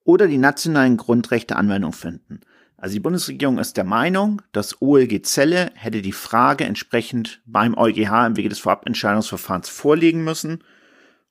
oder 0.03 0.27
die 0.27 0.39
nationalen 0.39 0.98
Grundrechte 0.98 1.55
Anwendung 1.55 1.93
finden. 1.93 2.41
Also 2.84 2.96
die 2.96 3.00
Bundesregierung 3.00 3.60
ist 3.60 3.78
der 3.78 3.86
Meinung, 3.86 4.42
dass 4.52 4.82
OLG 4.82 5.22
Zelle 5.22 5.72
hätte 5.74 6.02
die 6.02 6.12
Frage 6.12 6.66
entsprechend 6.66 7.42
beim 7.46 7.78
EuGH 7.78 8.28
im 8.28 8.36
Wege 8.36 8.50
des 8.50 8.60
Vorabentscheidungsverfahrens 8.60 9.70
vorlegen 9.70 10.25
müssen 10.25 10.66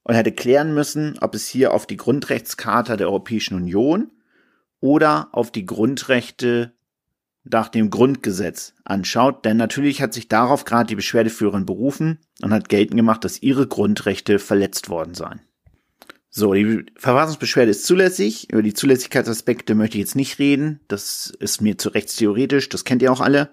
und 0.03 0.15
hätte 0.15 0.33
klären 0.33 0.73
müssen, 0.73 1.19
ob 1.21 1.35
es 1.35 1.47
hier 1.47 1.75
auf 1.75 1.87
die 1.87 1.99
Grundrechtscharta 1.99 2.97
der 2.97 3.09
Europäischen 3.09 3.55
Union 3.55 4.11
oder 4.81 5.29
auf 5.33 5.53
die 5.53 5.67
Grundrechte 5.67 6.73
nach 7.45 7.69
dem 7.69 7.91
Grundgesetz 7.91 8.73
anschaut, 8.85 9.45
denn 9.45 9.59
natürlich 9.59 10.01
hat 10.01 10.15
sich 10.15 10.29
darauf 10.29 10.65
gerade 10.65 10.87
die 10.87 10.97
Beschwerdeführerin 10.97 11.67
berufen 11.67 12.21
und 12.41 12.55
hat 12.55 12.71
geltend 12.71 12.97
gemacht, 12.97 13.27
dass 13.27 13.43
ihre 13.43 13.67
Grundrechte 13.67 14.39
verletzt 14.39 14.89
worden 14.89 15.13
seien. 15.13 15.43
So, 16.35 16.55
die 16.55 16.87
Verfassungsbeschwerde 16.97 17.71
ist 17.71 17.85
zulässig. 17.85 18.51
Über 18.51 18.63
die 18.63 18.73
Zulässigkeitsaspekte 18.73 19.75
möchte 19.75 19.99
ich 19.99 20.05
jetzt 20.05 20.17
nicht 20.17 20.39
reden. 20.39 20.81
Das 20.89 21.31
ist 21.39 21.61
mir 21.61 21.77
zu 21.77 21.91
rechtstheoretisch, 21.91 22.71
das 22.71 22.85
kennt 22.85 23.03
ihr 23.03 23.13
auch 23.13 23.21
alle. 23.21 23.51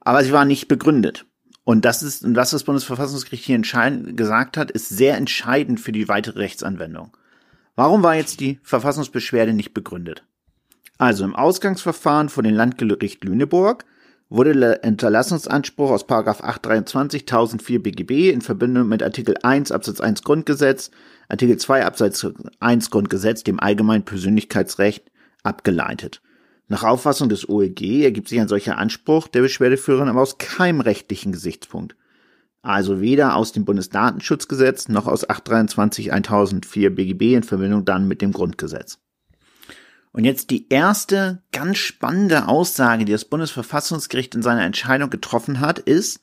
Aber 0.00 0.24
sie 0.24 0.32
war 0.32 0.46
nicht 0.46 0.68
begründet. 0.68 1.26
Und 1.64 1.84
das 1.84 2.02
ist, 2.02 2.24
und 2.24 2.34
was 2.34 2.48
das 2.48 2.64
Bundesverfassungsgericht 2.64 3.44
hier 3.44 3.60
gesagt 3.60 4.56
hat, 4.56 4.70
ist 4.70 4.88
sehr 4.88 5.18
entscheidend 5.18 5.80
für 5.80 5.92
die 5.92 6.08
weitere 6.08 6.38
Rechtsanwendung. 6.38 7.14
Warum 7.76 8.02
war 8.02 8.14
jetzt 8.14 8.40
die 8.40 8.58
Verfassungsbeschwerde 8.62 9.52
nicht 9.52 9.74
begründet? 9.74 10.24
Also 10.96 11.24
im 11.24 11.36
Ausgangsverfahren 11.36 12.30
vor 12.30 12.42
dem 12.42 12.54
Landgericht 12.54 13.22
Lüneburg 13.22 13.84
wurde 14.30 14.54
der 14.54 14.84
Unterlassungsanspruch 14.84 15.90
aus 15.90 16.08
823 16.08 17.22
1004 17.22 17.82
BGB 17.82 18.30
in 18.30 18.42
Verbindung 18.42 18.88
mit 18.88 19.02
Artikel 19.02 19.36
1 19.42 19.72
Absatz 19.72 20.00
1 20.00 20.22
Grundgesetz, 20.22 20.90
Artikel 21.28 21.56
2 21.56 21.86
Absatz 21.86 22.26
1 22.60 22.90
Grundgesetz, 22.90 23.42
dem 23.42 23.60
allgemeinen 23.60 24.04
Persönlichkeitsrecht, 24.04 25.10
abgeleitet. 25.42 26.20
Nach 26.68 26.84
Auffassung 26.84 27.30
des 27.30 27.48
OEG 27.48 28.04
ergibt 28.04 28.28
sich 28.28 28.38
ein 28.40 28.48
solcher 28.48 28.76
Anspruch 28.76 29.28
der 29.28 29.40
Beschwerdeführerin 29.40 30.08
aber 30.08 30.20
aus 30.20 30.36
keinem 30.36 30.80
rechtlichen 30.80 31.32
Gesichtspunkt. 31.32 31.96
Also 32.60 33.00
weder 33.00 33.36
aus 33.36 33.52
dem 33.52 33.64
Bundesdatenschutzgesetz 33.64 34.88
noch 34.88 35.06
aus 35.06 35.28
823 35.28 36.12
1004 36.12 36.94
BGB 36.94 37.34
in 37.34 37.42
Verbindung 37.42 37.86
dann 37.86 38.06
mit 38.06 38.20
dem 38.20 38.32
Grundgesetz. 38.32 38.98
Und 40.18 40.24
jetzt 40.24 40.50
die 40.50 40.66
erste 40.68 41.42
ganz 41.52 41.78
spannende 41.78 42.48
Aussage, 42.48 43.04
die 43.04 43.12
das 43.12 43.24
Bundesverfassungsgericht 43.24 44.34
in 44.34 44.42
seiner 44.42 44.64
Entscheidung 44.64 45.10
getroffen 45.10 45.60
hat, 45.60 45.78
ist, 45.78 46.22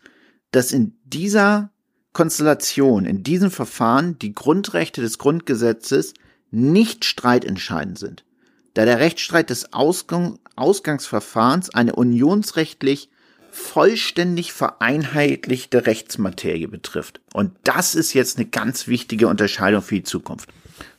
dass 0.52 0.74
in 0.74 0.98
dieser 1.06 1.70
Konstellation, 2.12 3.06
in 3.06 3.24
diesem 3.24 3.52
Verfahren 3.52 4.20
die 4.20 4.36
Grundrechte 4.36 5.00
des 5.00 5.18
Grundgesetzes 5.18 6.14
nicht 6.52 7.06
streitentscheidend 7.06 7.98
sind, 7.98 8.25
da 8.74 8.84
der 8.84 9.00
Rechtsstreit 9.00 9.50
des 9.50 9.72
Ausgang 9.72 10.40
Ausgangsverfahrens 10.58 11.70
eine 11.70 11.96
unionsrechtlich 11.96 13.10
vollständig 13.50 14.52
vereinheitlichte 14.52 15.86
Rechtsmaterie 15.86 16.68
betrifft. 16.68 17.22
Und 17.32 17.54
das 17.64 17.96
ist 17.96 18.12
jetzt 18.12 18.38
eine 18.38 18.46
ganz 18.46 18.90
wichtige 18.90 19.30
Unterscheidung 19.30 19.82
für 19.82 19.96
die 19.96 20.04
Zukunft. 20.04 20.50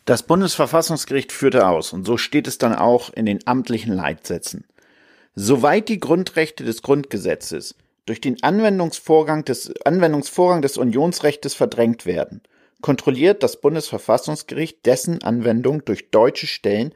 Das 0.06 0.22
Bundesverfassungsgericht 0.22 1.32
führte 1.32 1.66
aus, 1.66 1.92
und 1.92 2.06
so 2.06 2.16
steht 2.16 2.46
es 2.46 2.58
dann 2.58 2.76
auch 2.76 3.12
in 3.12 3.26
den 3.26 3.44
amtlichen 3.44 3.92
Leitsätzen, 3.92 4.64
soweit 5.34 5.88
die 5.88 5.98
Grundrechte 5.98 6.62
des 6.62 6.82
Grundgesetzes 6.82 7.74
durch 8.04 8.20
den 8.20 8.40
Anwendungsvorgang 8.44 9.44
des, 9.44 9.74
Anwendungsvorgang 9.84 10.62
des 10.62 10.78
Unionsrechts 10.78 11.54
verdrängt 11.54 12.06
werden, 12.06 12.40
kontrolliert 12.82 13.42
das 13.42 13.60
Bundesverfassungsgericht 13.60 14.86
dessen 14.86 15.24
Anwendung 15.24 15.84
durch 15.84 16.08
deutsche 16.12 16.46
Stellen 16.46 16.94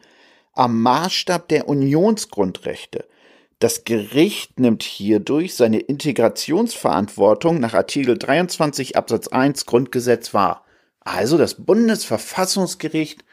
am 0.53 0.81
Maßstab 0.81 1.49
der 1.49 1.69
Unionsgrundrechte. 1.69 3.07
Das 3.59 3.83
Gericht 3.83 4.61
nimmt 4.61 4.85
hierdurch 4.85 5.57
seine 5.57 5.81
Integrationsverantwortung 5.81 7.59
nach 7.59 7.75
Artikel 7.75 8.17
23 8.17 8.97
Absatz 8.97 9.27
1 9.27 9.67
Grundgesetz 9.67 10.33
wahr. 10.33 10.65
Also 11.13 11.39
das 11.39 11.55
Bundesverfassungsgericht 11.55 13.25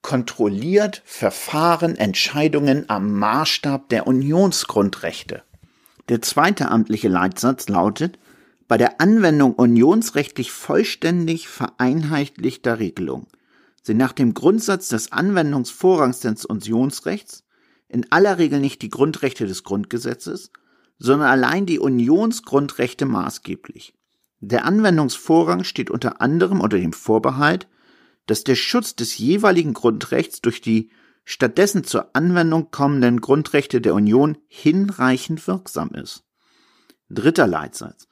kontrolliert 0.00 1.02
Verfahren, 1.04 1.96
Entscheidungen 1.96 2.88
am 2.88 3.18
Maßstab 3.18 3.88
der 3.88 4.06
Unionsgrundrechte. 4.06 5.42
Der 6.08 6.22
zweite 6.22 6.68
amtliche 6.68 7.08
Leitsatz 7.08 7.68
lautet, 7.68 8.20
bei 8.68 8.78
der 8.78 9.00
Anwendung 9.00 9.54
unionsrechtlich 9.54 10.52
vollständig 10.52 11.48
vereinheitlichter 11.48 12.78
Regelung 12.78 13.26
sind 13.82 13.96
nach 13.96 14.12
dem 14.12 14.32
Grundsatz 14.32 14.86
des 14.86 15.10
Anwendungsvorrangs 15.10 16.20
des 16.20 16.44
Unionsrechts 16.44 17.42
in 17.88 18.06
aller 18.12 18.38
Regel 18.38 18.60
nicht 18.60 18.82
die 18.82 18.88
Grundrechte 18.88 19.48
des 19.48 19.64
Grundgesetzes, 19.64 20.52
sondern 21.00 21.28
allein 21.28 21.66
die 21.66 21.80
Unionsgrundrechte 21.80 23.04
maßgeblich. 23.04 23.94
Der 24.48 24.64
Anwendungsvorrang 24.64 25.64
steht 25.64 25.90
unter 25.90 26.20
anderem 26.20 26.60
unter 26.60 26.78
dem 26.78 26.92
Vorbehalt, 26.92 27.66
dass 28.26 28.44
der 28.44 28.54
Schutz 28.54 28.94
des 28.94 29.18
jeweiligen 29.18 29.74
Grundrechts 29.74 30.40
durch 30.40 30.60
die 30.60 30.90
stattdessen 31.24 31.82
zur 31.82 32.14
Anwendung 32.14 32.70
kommenden 32.70 33.20
Grundrechte 33.20 33.80
der 33.80 33.92
Union 33.92 34.38
hinreichend 34.46 35.48
wirksam 35.48 35.90
ist. 35.90 36.22
Dritter 37.10 37.48
Leitsatz. 37.48 38.06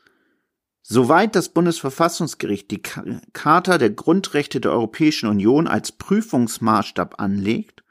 Soweit 0.82 1.36
das 1.36 1.50
Bundesverfassungsgericht 1.50 2.68
die 2.72 2.82
Charta 2.82 3.78
der 3.78 3.90
Grundrechte 3.90 4.60
der 4.60 4.72
Europäischen 4.72 5.28
Union 5.28 5.68
als 5.68 5.92
Prüfungsmaßstab 5.92 7.20
anlegt, 7.20 7.84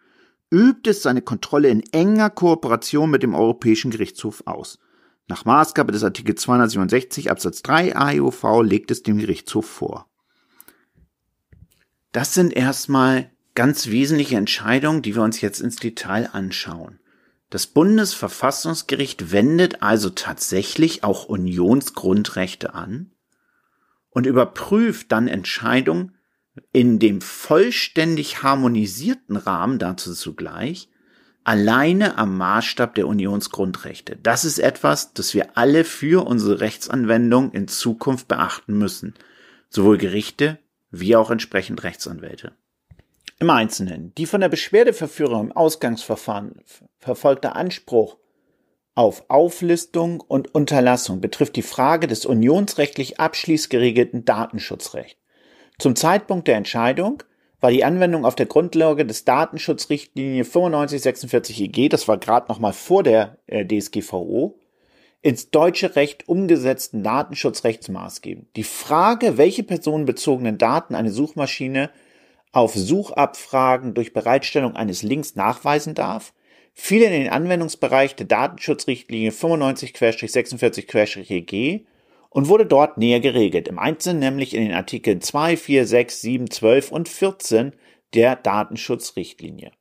übt 0.52 0.90
es 0.90 1.02
seine 1.02 1.22
Kontrolle 1.22 1.70
in 1.70 1.82
enger 1.94 2.30
Kooperation 2.30 3.10
mit 3.10 3.24
dem 3.24 3.36
Europäischen 3.36 3.90
Gerichtshof 3.90 4.44
aus. 4.48 4.80
Nach 5.28 5.46
Maßgabe 5.46 5.92
des 5.92 6.04
Artikel 6.04 6.36
267 6.36 7.32
Absatz 7.32 7.62
3 7.62 7.96
AEUV 7.96 8.62
legt 8.64 8.92
es 8.92 9.04
dem 9.04 9.18
Gerichtshof 9.18 9.66
vor. 9.66 10.10
Das 12.12 12.34
sind 12.34 12.54
erstmal 12.54 13.32
ganz 13.56 13.88
wesentliche 13.88 14.36
Entscheidungen, 14.36 15.02
die 15.02 15.16
wir 15.16 15.24
uns 15.24 15.42
jetzt 15.42 15.62
ins 15.62 15.78
Detail 15.78 16.30
anschauen. 16.34 17.00
Das 17.50 17.68
Bundesverfassungsgericht 17.68 19.32
wendet 19.32 19.82
also 19.82 20.10
tatsächlich 20.10 21.04
auch 21.04 21.26
Unionsgrundrechte 21.26 22.74
an 22.74 23.12
und 24.10 24.26
überprüft 24.26 25.12
dann 25.12 25.28
Entscheidungen 25.28 26.16
in 26.72 27.00
dem 27.00 27.22
vollständig 27.22 28.44
harmonisierten 28.44 29.36
Rahmen 29.36 29.80
dazu 29.80 30.14
zugleich, 30.14 30.90
alleine 31.44 32.18
am 32.18 32.38
Maßstab 32.38 32.96
der 32.96 33.08
Unionsgrundrechte. 33.08 34.18
Das 34.22 34.46
ist 34.46 34.60
etwas, 34.60 35.14
das 35.14 35.34
wir 35.34 35.58
alle 35.58 35.84
für 35.84 36.26
unsere 36.26 36.60
Rechtsanwendung 36.60 37.52
in 37.52 37.68
Zukunft 37.68 38.28
beachten 38.28 38.78
müssen. 38.78 39.14
Sowohl 39.70 39.98
Gerichte 39.98 40.60
wie 40.92 41.16
auch 41.16 41.32
entsprechend 41.32 41.84
Rechtsanwälte. 41.84 42.54
Im 43.40 43.50
Einzelnen. 43.50 44.14
Die 44.16 44.26
von 44.26 44.42
der 44.42 44.50
Beschwerdeverführer 44.50 45.40
im 45.40 45.52
Ausgangsverfahren 45.52 46.62
verfolgte 47.00 47.56
Anspruch 47.56 48.18
auf 48.96 49.26
Auflistung 49.28 50.22
und 50.22 50.54
Unterlassung 50.54 51.20
betrifft 51.20 51.56
die 51.56 51.64
Frage 51.64 52.06
des 52.08 52.26
unionsrechtlich 52.28 53.20
abschließend 53.20 53.72
geregelten 53.72 54.24
Datenschutzrechts. 54.24 55.20
Zum 55.80 55.96
Zeitpunkt 55.96 56.48
der 56.48 56.58
Entscheidung 56.58 57.24
war 57.64 57.72
die 57.72 57.84
Anwendung 57.86 58.26
auf 58.26 58.36
der 58.36 58.46
Grundlage 58.46 59.06
des 59.06 59.24
Datenschutzrichtlinie 59.24 60.44
9546 60.44 61.62
EG, 61.62 61.88
das 61.88 62.10
war 62.10 62.18
gerade 62.18 62.50
noch 62.50 62.60
mal 62.60 62.74
vor 62.74 63.04
der 63.04 63.38
äh, 63.48 63.66
DSGVO, 63.66 64.60
ins 65.22 65.50
deutsche 65.50 65.96
Recht 65.96 66.28
umgesetzten 66.28 67.04
Datenschutzrechts 67.04 67.88
maßgebend. 67.88 68.48
Die 68.58 68.66
Frage, 68.66 69.38
welche 69.38 69.64
personenbezogenen 69.64 70.58
Daten 70.58 70.94
eine 70.94 71.12
Suchmaschine 71.12 71.90
auf 72.52 72.74
Suchabfragen 72.74 73.94
durch 73.94 74.12
Bereitstellung 74.12 74.76
eines 74.76 75.02
Links 75.02 75.36
nachweisen 75.36 75.96
darf, 75.96 76.34
fiel 76.74 77.04
in 77.04 77.14
den 77.14 77.30
Anwendungsbereich 77.30 78.18
der 78.18 78.26
Datenschutzrichtlinie 78.26 79.32
95-46-EG 79.32 81.86
und 82.34 82.48
wurde 82.48 82.66
dort 82.66 82.98
näher 82.98 83.20
geregelt, 83.20 83.68
im 83.68 83.78
Einzelnen 83.78 84.20
nämlich 84.20 84.56
in 84.56 84.64
den 84.64 84.74
Artikeln 84.74 85.22
2, 85.22 85.56
4, 85.56 85.86
6, 85.86 86.22
7, 86.22 86.50
12 86.50 86.92
und 86.92 87.08
14 87.08 87.74
der 88.16 88.36
Datenschutzrichtlinie. 88.36 89.72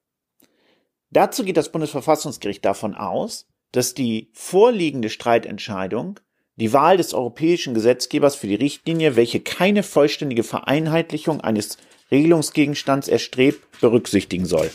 Dazu 1.10 1.44
geht 1.44 1.56
das 1.56 1.72
Bundesverfassungsgericht 1.72 2.64
davon 2.64 2.94
aus, 2.94 3.46
dass 3.72 3.94
die 3.94 4.30
vorliegende 4.34 5.08
Streitentscheidung 5.08 6.20
die 6.56 6.74
Wahl 6.74 6.98
des 6.98 7.14
europäischen 7.14 7.72
Gesetzgebers 7.72 8.36
für 8.36 8.46
die 8.46 8.54
Richtlinie, 8.54 9.16
welche 9.16 9.40
keine 9.40 9.82
vollständige 9.82 10.42
Vereinheitlichung 10.42 11.40
eines 11.40 11.78
Regelungsgegenstands 12.10 13.08
erstrebt, 13.08 13.80
berücksichtigen 13.80 14.44
soll. 14.44 14.70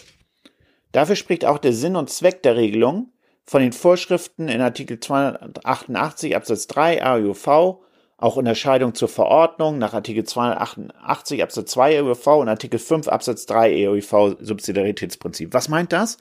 Dafür 0.92 1.16
spricht 1.16 1.46
auch 1.46 1.60
der 1.60 1.74
Sinn 1.74 1.96
und 1.96 2.10
Zweck 2.10 2.42
der 2.42 2.56
Regelung, 2.56 3.12
von 3.48 3.62
den 3.62 3.72
Vorschriften 3.72 4.50
in 4.50 4.62
Artikel 4.62 5.00
288 5.00 6.36
Absatz 6.36 6.68
3 6.68 7.04
AUV, 7.04 7.80
auch 8.18 8.36
Unterscheidung 8.36 8.94
zur 8.94 9.08
Verordnung 9.08 9.78
nach 9.78 9.94
Artikel 9.94 10.26
288 10.26 11.42
Absatz 11.42 11.72
2 11.72 12.02
EUV 12.02 12.28
und 12.28 12.50
Artikel 12.50 12.80
5 12.80 13.08
Absatz 13.08 13.46
3 13.46 13.88
EUV 13.88 14.36
Subsidiaritätsprinzip. 14.40 15.54
Was 15.54 15.70
meint 15.70 15.94
das? 15.94 16.18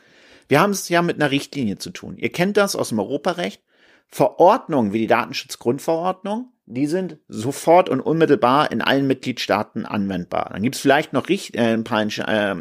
Wir 0.46 0.60
haben 0.60 0.70
es 0.70 0.88
ja 0.88 1.02
mit 1.02 1.16
einer 1.16 1.32
Richtlinie 1.32 1.78
zu 1.78 1.90
tun. 1.90 2.16
Ihr 2.16 2.30
kennt 2.30 2.56
das 2.56 2.76
aus 2.76 2.90
dem 2.90 3.00
Europarecht. 3.00 3.60
Verordnungen 4.08 4.92
wie 4.92 5.00
die 5.00 5.06
Datenschutzgrundverordnung, 5.08 6.52
die 6.66 6.86
sind 6.86 7.18
sofort 7.26 7.88
und 7.88 8.00
unmittelbar 8.00 8.70
in 8.70 8.80
allen 8.82 9.08
Mitgliedstaaten 9.08 9.84
anwendbar. 9.84 10.50
Dann 10.52 10.62
gibt 10.62 10.76
es 10.76 10.80
vielleicht 10.80 11.12
noch 11.12 11.28
Richt 11.28 11.56
äh, 11.56 11.72
ein 11.72 11.82
paar 11.82 12.02
äh, 12.02 12.54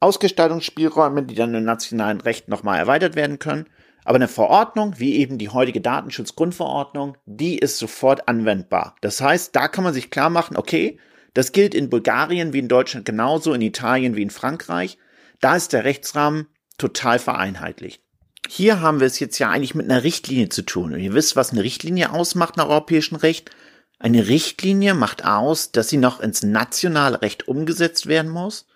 Ausgestaltungsspielräume, 0.00 1.22
die 1.22 1.34
dann 1.34 1.54
im 1.54 1.64
nationalen 1.64 2.20
Recht 2.20 2.48
nochmal 2.48 2.78
erweitert 2.78 3.16
werden 3.16 3.38
können. 3.38 3.66
Aber 4.04 4.16
eine 4.16 4.28
Verordnung, 4.28 4.94
wie 4.98 5.16
eben 5.16 5.36
die 5.38 5.48
heutige 5.48 5.80
Datenschutzgrundverordnung, 5.80 7.16
die 7.26 7.58
ist 7.58 7.78
sofort 7.78 8.28
anwendbar. 8.28 8.94
Das 9.00 9.20
heißt, 9.20 9.56
da 9.56 9.68
kann 9.68 9.82
man 9.82 9.94
sich 9.94 10.10
klar 10.10 10.30
machen, 10.30 10.56
okay, 10.56 11.00
das 11.34 11.52
gilt 11.52 11.74
in 11.74 11.90
Bulgarien 11.90 12.52
wie 12.52 12.60
in 12.60 12.68
Deutschland 12.68 13.04
genauso, 13.04 13.52
in 13.52 13.60
Italien 13.62 14.16
wie 14.16 14.22
in 14.22 14.30
Frankreich. 14.30 14.96
Da 15.40 15.56
ist 15.56 15.72
der 15.72 15.84
Rechtsrahmen 15.84 16.46
total 16.78 17.18
vereinheitlicht. 17.18 18.02
Hier 18.48 18.80
haben 18.80 19.00
wir 19.00 19.06
es 19.06 19.18
jetzt 19.18 19.38
ja 19.38 19.50
eigentlich 19.50 19.74
mit 19.74 19.90
einer 19.90 20.04
Richtlinie 20.04 20.48
zu 20.48 20.62
tun. 20.62 20.94
Und 20.94 21.00
ihr 21.00 21.14
wisst, 21.14 21.36
was 21.36 21.50
eine 21.50 21.62
Richtlinie 21.62 22.12
ausmacht 22.12 22.56
nach 22.56 22.68
europäischem 22.68 23.16
Recht. 23.16 23.50
Eine 23.98 24.28
Richtlinie 24.28 24.94
macht 24.94 25.24
aus, 25.24 25.72
dass 25.72 25.88
sie 25.88 25.96
noch 25.96 26.20
ins 26.20 26.42
nationale 26.42 27.22
Recht 27.22 27.48
umgesetzt 27.48 28.06
werden 28.06 28.30
muss, 28.30 28.66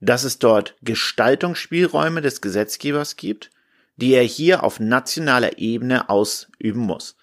dass 0.00 0.24
es 0.24 0.38
dort 0.38 0.76
Gestaltungsspielräume 0.82 2.20
des 2.20 2.40
Gesetzgebers 2.40 3.16
gibt 3.16 3.50
die 4.00 4.14
er 4.14 4.22
hier 4.22 4.64
auf 4.64 4.80
nationaler 4.80 5.58
Ebene 5.58 6.08
ausüben 6.08 6.80
muss. 6.80 7.16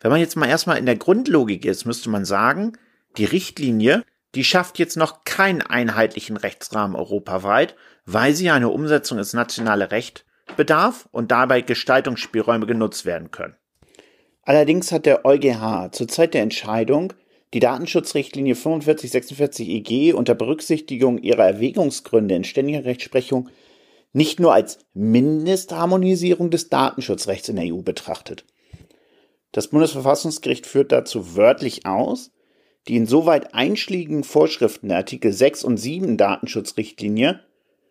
Wenn 0.00 0.10
man 0.10 0.20
jetzt 0.20 0.36
mal 0.36 0.48
erstmal 0.48 0.78
in 0.78 0.86
der 0.86 0.96
Grundlogik 0.96 1.64
ist, 1.64 1.84
müsste 1.84 2.10
man 2.10 2.24
sagen, 2.24 2.74
die 3.16 3.24
Richtlinie, 3.24 4.04
die 4.34 4.44
schafft 4.44 4.78
jetzt 4.78 4.96
noch 4.96 5.24
keinen 5.24 5.62
einheitlichen 5.62 6.36
Rechtsrahmen 6.36 6.96
europaweit, 6.96 7.74
weil 8.06 8.34
sie 8.34 8.50
eine 8.50 8.68
Umsetzung 8.68 9.18
ins 9.18 9.32
nationale 9.32 9.90
Recht 9.90 10.24
bedarf 10.56 11.08
und 11.10 11.30
dabei 11.30 11.60
Gestaltungsspielräume 11.62 12.66
genutzt 12.66 13.04
werden 13.04 13.30
können. 13.30 13.56
Allerdings 14.42 14.90
hat 14.92 15.06
der 15.06 15.24
EuGH 15.24 15.92
zur 15.92 16.08
Zeit 16.08 16.34
der 16.34 16.42
Entscheidung 16.42 17.12
die 17.52 17.60
Datenschutzrichtlinie 17.60 18.54
4546 18.54 19.68
EG 19.68 20.12
unter 20.12 20.34
Berücksichtigung 20.34 21.18
ihrer 21.18 21.46
Erwägungsgründe 21.46 22.34
in 22.34 22.44
ständiger 22.44 22.84
Rechtsprechung 22.84 23.48
nicht 24.12 24.40
nur 24.40 24.54
als 24.54 24.78
Mindestharmonisierung 24.94 26.50
des 26.50 26.68
Datenschutzrechts 26.68 27.48
in 27.48 27.56
der 27.56 27.74
EU 27.74 27.82
betrachtet. 27.82 28.44
Das 29.52 29.68
Bundesverfassungsgericht 29.68 30.66
führt 30.66 30.92
dazu 30.92 31.36
wörtlich 31.36 31.86
aus, 31.86 32.30
die 32.88 32.96
insoweit 32.96 33.52
einschlägigen 33.54 34.24
Vorschriften 34.24 34.88
der 34.88 34.98
Artikel 34.98 35.32
6 35.32 35.64
und 35.64 35.76
7 35.76 36.16
Datenschutzrichtlinie 36.16 37.40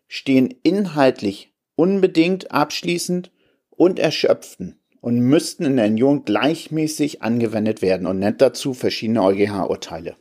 stehen 0.08 0.54
inhaltlich 0.62 1.54
unbedingt 1.76 2.50
abschließend 2.50 3.30
und 3.70 3.98
erschöpften 3.98 4.79
und 5.00 5.20
müssten 5.20 5.64
in 5.64 5.76
der 5.76 5.86
Union 5.86 6.24
gleichmäßig 6.24 7.22
angewendet 7.22 7.82
werden 7.82 8.06
und 8.06 8.18
nennt 8.18 8.40
dazu 8.40 8.74
verschiedene 8.74 9.22
EuGH-Urteile. 9.22 10.16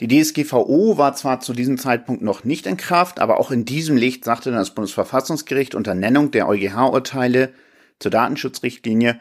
Die 0.00 0.08
DSGVO 0.08 0.96
war 0.96 1.14
zwar 1.14 1.40
zu 1.40 1.52
diesem 1.52 1.76
Zeitpunkt 1.76 2.22
noch 2.22 2.44
nicht 2.44 2.66
in 2.66 2.76
Kraft, 2.76 3.18
aber 3.18 3.40
auch 3.40 3.50
in 3.50 3.64
diesem 3.64 3.96
Licht 3.96 4.24
sagte 4.24 4.52
das 4.52 4.74
Bundesverfassungsgericht 4.74 5.74
unter 5.74 5.94
Nennung 5.94 6.30
der 6.30 6.48
EuGH-Urteile 6.48 7.52
zur 7.98 8.10
Datenschutzrichtlinie, 8.10 9.18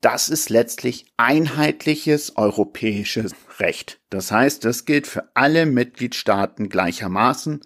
das 0.00 0.28
ist 0.28 0.48
letztlich 0.48 1.06
einheitliches 1.16 2.36
europäisches 2.36 3.34
Recht. 3.58 4.00
Das 4.10 4.30
heißt, 4.30 4.64
das 4.64 4.84
gilt 4.84 5.06
für 5.06 5.24
alle 5.34 5.66
Mitgliedstaaten 5.66 6.68
gleichermaßen. 6.68 7.60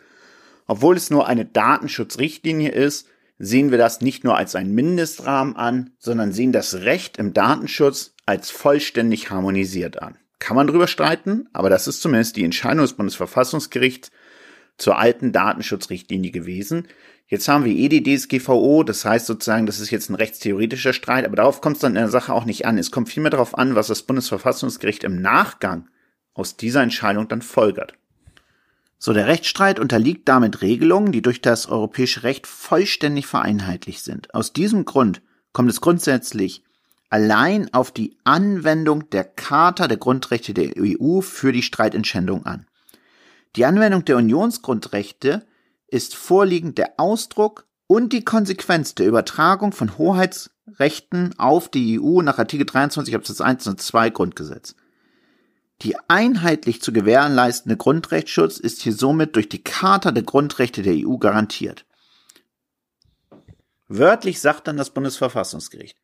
Obwohl 0.67 0.97
es 0.97 1.11
nur 1.11 1.27
eine 1.27 1.45
Datenschutzrichtlinie 1.45 2.71
ist, 2.71 3.07
sehen 3.45 3.71
wir 3.71 3.79
das 3.79 4.01
nicht 4.01 4.25
nur 4.25 4.37
als 4.37 4.55
einen 4.55 4.75
Mindestrahmen 4.75 5.57
an, 5.57 5.91
sondern 5.99 6.33
sehen 6.33 6.53
das 6.53 6.75
Recht 6.75 7.19
im 7.19 7.35
Datenschutz 7.35 8.15
als 8.25 8.51
vollständig 8.51 9.31
harmonisiert 9.31 10.01
an 10.01 10.17
kann 10.43 10.57
man 10.57 10.67
drüber 10.67 10.89
streiten, 10.89 11.49
aber 11.53 11.71
das 11.71 11.87
ist 11.87 12.03
zumindest 12.03 12.35
die 12.37 12.43
Entscheidung 12.43 12.81
des 12.81 12.95
Bundesverfassungsgerichts 12.95 14.11
zur 14.77 14.99
alten 14.99 15.31
Datenschutzrichtlinie 15.31 16.33
gewesen. 16.33 16.89
Jetzt 17.29 17.47
haben 17.47 17.65
wir 17.65 17.73
eh 17.73 17.89
die 17.89 18.03
DSGVO, 18.03 18.83
das 18.83 19.05
heißt 19.05 19.27
sozusagen, 19.27 19.67
das 19.67 19.79
ist 19.79 19.93
jetzt 19.93 20.11
ein 20.11 20.17
rechtstheoretischer 20.17 20.93
Streit, 20.93 21.25
aber 21.25 21.37
darauf 21.37 21.61
kommt 21.61 21.77
es 21.77 21.83
dann 21.83 21.93
in 21.93 22.03
der 22.03 22.09
Sache 22.09 22.35
auch 22.35 22.45
nicht 22.45 22.67
an. 22.67 22.77
Es 22.77 22.91
kommt 22.91 23.09
vielmehr 23.09 23.31
darauf 23.31 23.57
an, 23.57 23.77
was 23.77 23.87
das 23.87 24.03
Bundesverfassungsgericht 24.03 25.05
im 25.05 25.23
Nachgang 25.23 25.89
aus 26.35 26.57
dieser 26.57 26.83
Entscheidung 26.83 27.29
dann 27.29 27.41
folgert. 27.41 27.95
So, 29.05 29.13
der 29.13 29.27
Rechtsstreit 29.27 29.81
unterliegt 29.81 30.29
damit 30.29 30.63
Regelungen, 30.63 31.11
die 31.11 31.23
durch 31.23 31.41
das 31.41 31.67
europäische 31.67 32.23
Recht 32.23 32.47
vollständig 32.47 33.27
vereinheitlicht 33.27 34.05
sind. 34.05 34.33
Aus 34.33 34.53
diesem 34.53 34.85
Grund 34.85 35.23
kommt 35.53 35.69
es 35.71 35.81
grundsätzlich 35.81 36.63
allein 37.11 37.75
auf 37.75 37.91
die 37.91 38.17
Anwendung 38.23 39.11
der 39.11 39.25
Charta 39.25 39.89
der 39.89 39.97
Grundrechte 39.97 40.55
der 40.55 40.75
EU 40.79 41.21
für 41.21 41.51
die 41.51 41.65
Streitentscheidung 41.65 42.47
an. 42.47 42.69
Die 43.57 43.65
Anwendung 43.65 44.05
der 44.05 44.19
Unionsgrundrechte 44.19 45.45
ist 45.89 46.15
vorliegend 46.15 46.79
der 46.79 46.93
Ausdruck 46.99 47.67
und 47.89 48.13
die 48.13 48.25
Konsequenz 48.25 48.95
der 48.95 49.09
Übertragung 49.09 49.73
von 49.73 49.99
Hoheitsrechten 49.99 51.37
auf 51.41 51.69
die 51.69 51.99
EU 52.01 52.23
nach 52.23 52.39
Artikel 52.39 52.67
23 52.67 53.17
Absatz 53.17 53.41
1 53.41 53.67
und 53.67 53.83
2 53.83 54.11
Grundgesetz. 54.11 54.77
Die 55.83 55.97
einheitlich 56.09 56.81
zu 56.81 56.93
gewährleistende 56.93 57.77
Grundrechtsschutz 57.77 58.59
ist 58.59 58.83
hier 58.83 58.93
somit 58.93 59.35
durch 59.35 59.49
die 59.49 59.65
Charta 59.65 60.13
der 60.13 60.23
Grundrechte 60.23 60.83
der 60.83 60.95
EU 60.95 61.17
garantiert. 61.17 61.87
Wörtlich 63.89 64.41
sagt 64.41 64.69
dann 64.69 64.77
das 64.77 64.91
Bundesverfassungsgericht, 64.91 65.99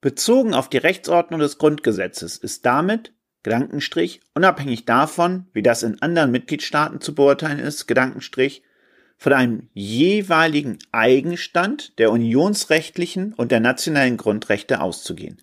Bezogen 0.00 0.54
auf 0.54 0.68
die 0.68 0.78
Rechtsordnung 0.78 1.40
des 1.40 1.58
Grundgesetzes 1.58 2.38
ist 2.38 2.66
damit, 2.66 3.12
Gedankenstrich, 3.42 4.20
unabhängig 4.34 4.84
davon, 4.84 5.46
wie 5.52 5.62
das 5.62 5.82
in 5.82 6.02
anderen 6.02 6.30
Mitgliedstaaten 6.30 7.00
zu 7.00 7.14
beurteilen 7.14 7.58
ist, 7.58 7.86
Gedankenstrich, 7.86 8.62
von 9.16 9.32
einem 9.32 9.68
jeweiligen 9.74 10.78
Eigenstand 10.92 11.98
der 11.98 12.10
unionsrechtlichen 12.10 13.34
und 13.34 13.52
der 13.52 13.60
nationalen 13.60 14.16
Grundrechte 14.16 14.80
auszugehen. 14.80 15.42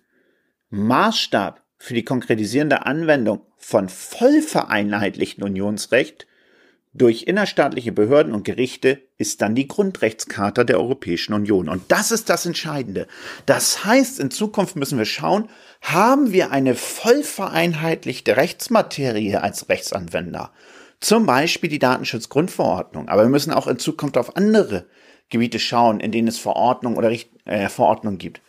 Maßstab 0.70 1.62
für 1.78 1.94
die 1.94 2.04
konkretisierende 2.04 2.86
Anwendung 2.86 3.40
von 3.56 3.88
voll 3.88 4.42
vereinheitlichten 4.42 5.44
Unionsrecht 5.44 6.26
durch 6.94 7.24
innerstaatliche 7.24 7.92
Behörden 7.92 8.34
und 8.34 8.44
Gerichte 8.44 9.02
ist 9.18 9.40
dann 9.40 9.54
die 9.54 9.68
Grundrechtscharta 9.68 10.64
der 10.64 10.78
Europäischen 10.78 11.32
Union. 11.32 11.68
Und 11.68 11.82
das 11.88 12.10
ist 12.10 12.28
das 12.28 12.46
Entscheidende. 12.46 13.06
Das 13.46 13.84
heißt, 13.84 14.18
in 14.18 14.30
Zukunft 14.30 14.74
müssen 14.74 14.98
wir 14.98 15.04
schauen, 15.04 15.48
haben 15.80 16.32
wir 16.32 16.50
eine 16.50 16.74
voll 16.74 17.22
vereinheitlichte 17.22 18.36
Rechtsmaterie 18.36 19.36
als 19.36 19.68
Rechtsanwender? 19.68 20.50
Zum 20.98 21.26
Beispiel 21.26 21.70
die 21.70 21.78
Datenschutzgrundverordnung. 21.78 23.08
Aber 23.08 23.22
wir 23.22 23.30
müssen 23.30 23.52
auch 23.52 23.68
in 23.68 23.78
Zukunft 23.78 24.16
auf 24.16 24.36
andere 24.36 24.86
Gebiete 25.28 25.60
schauen, 25.60 26.00
in 26.00 26.10
denen 26.10 26.26
es 26.26 26.38
Verordnung 26.38 26.96
oder 26.96 27.10
Richt 27.10 27.30
äh, 27.44 27.68
Verordnung 27.68 28.18
gibt 28.18 28.40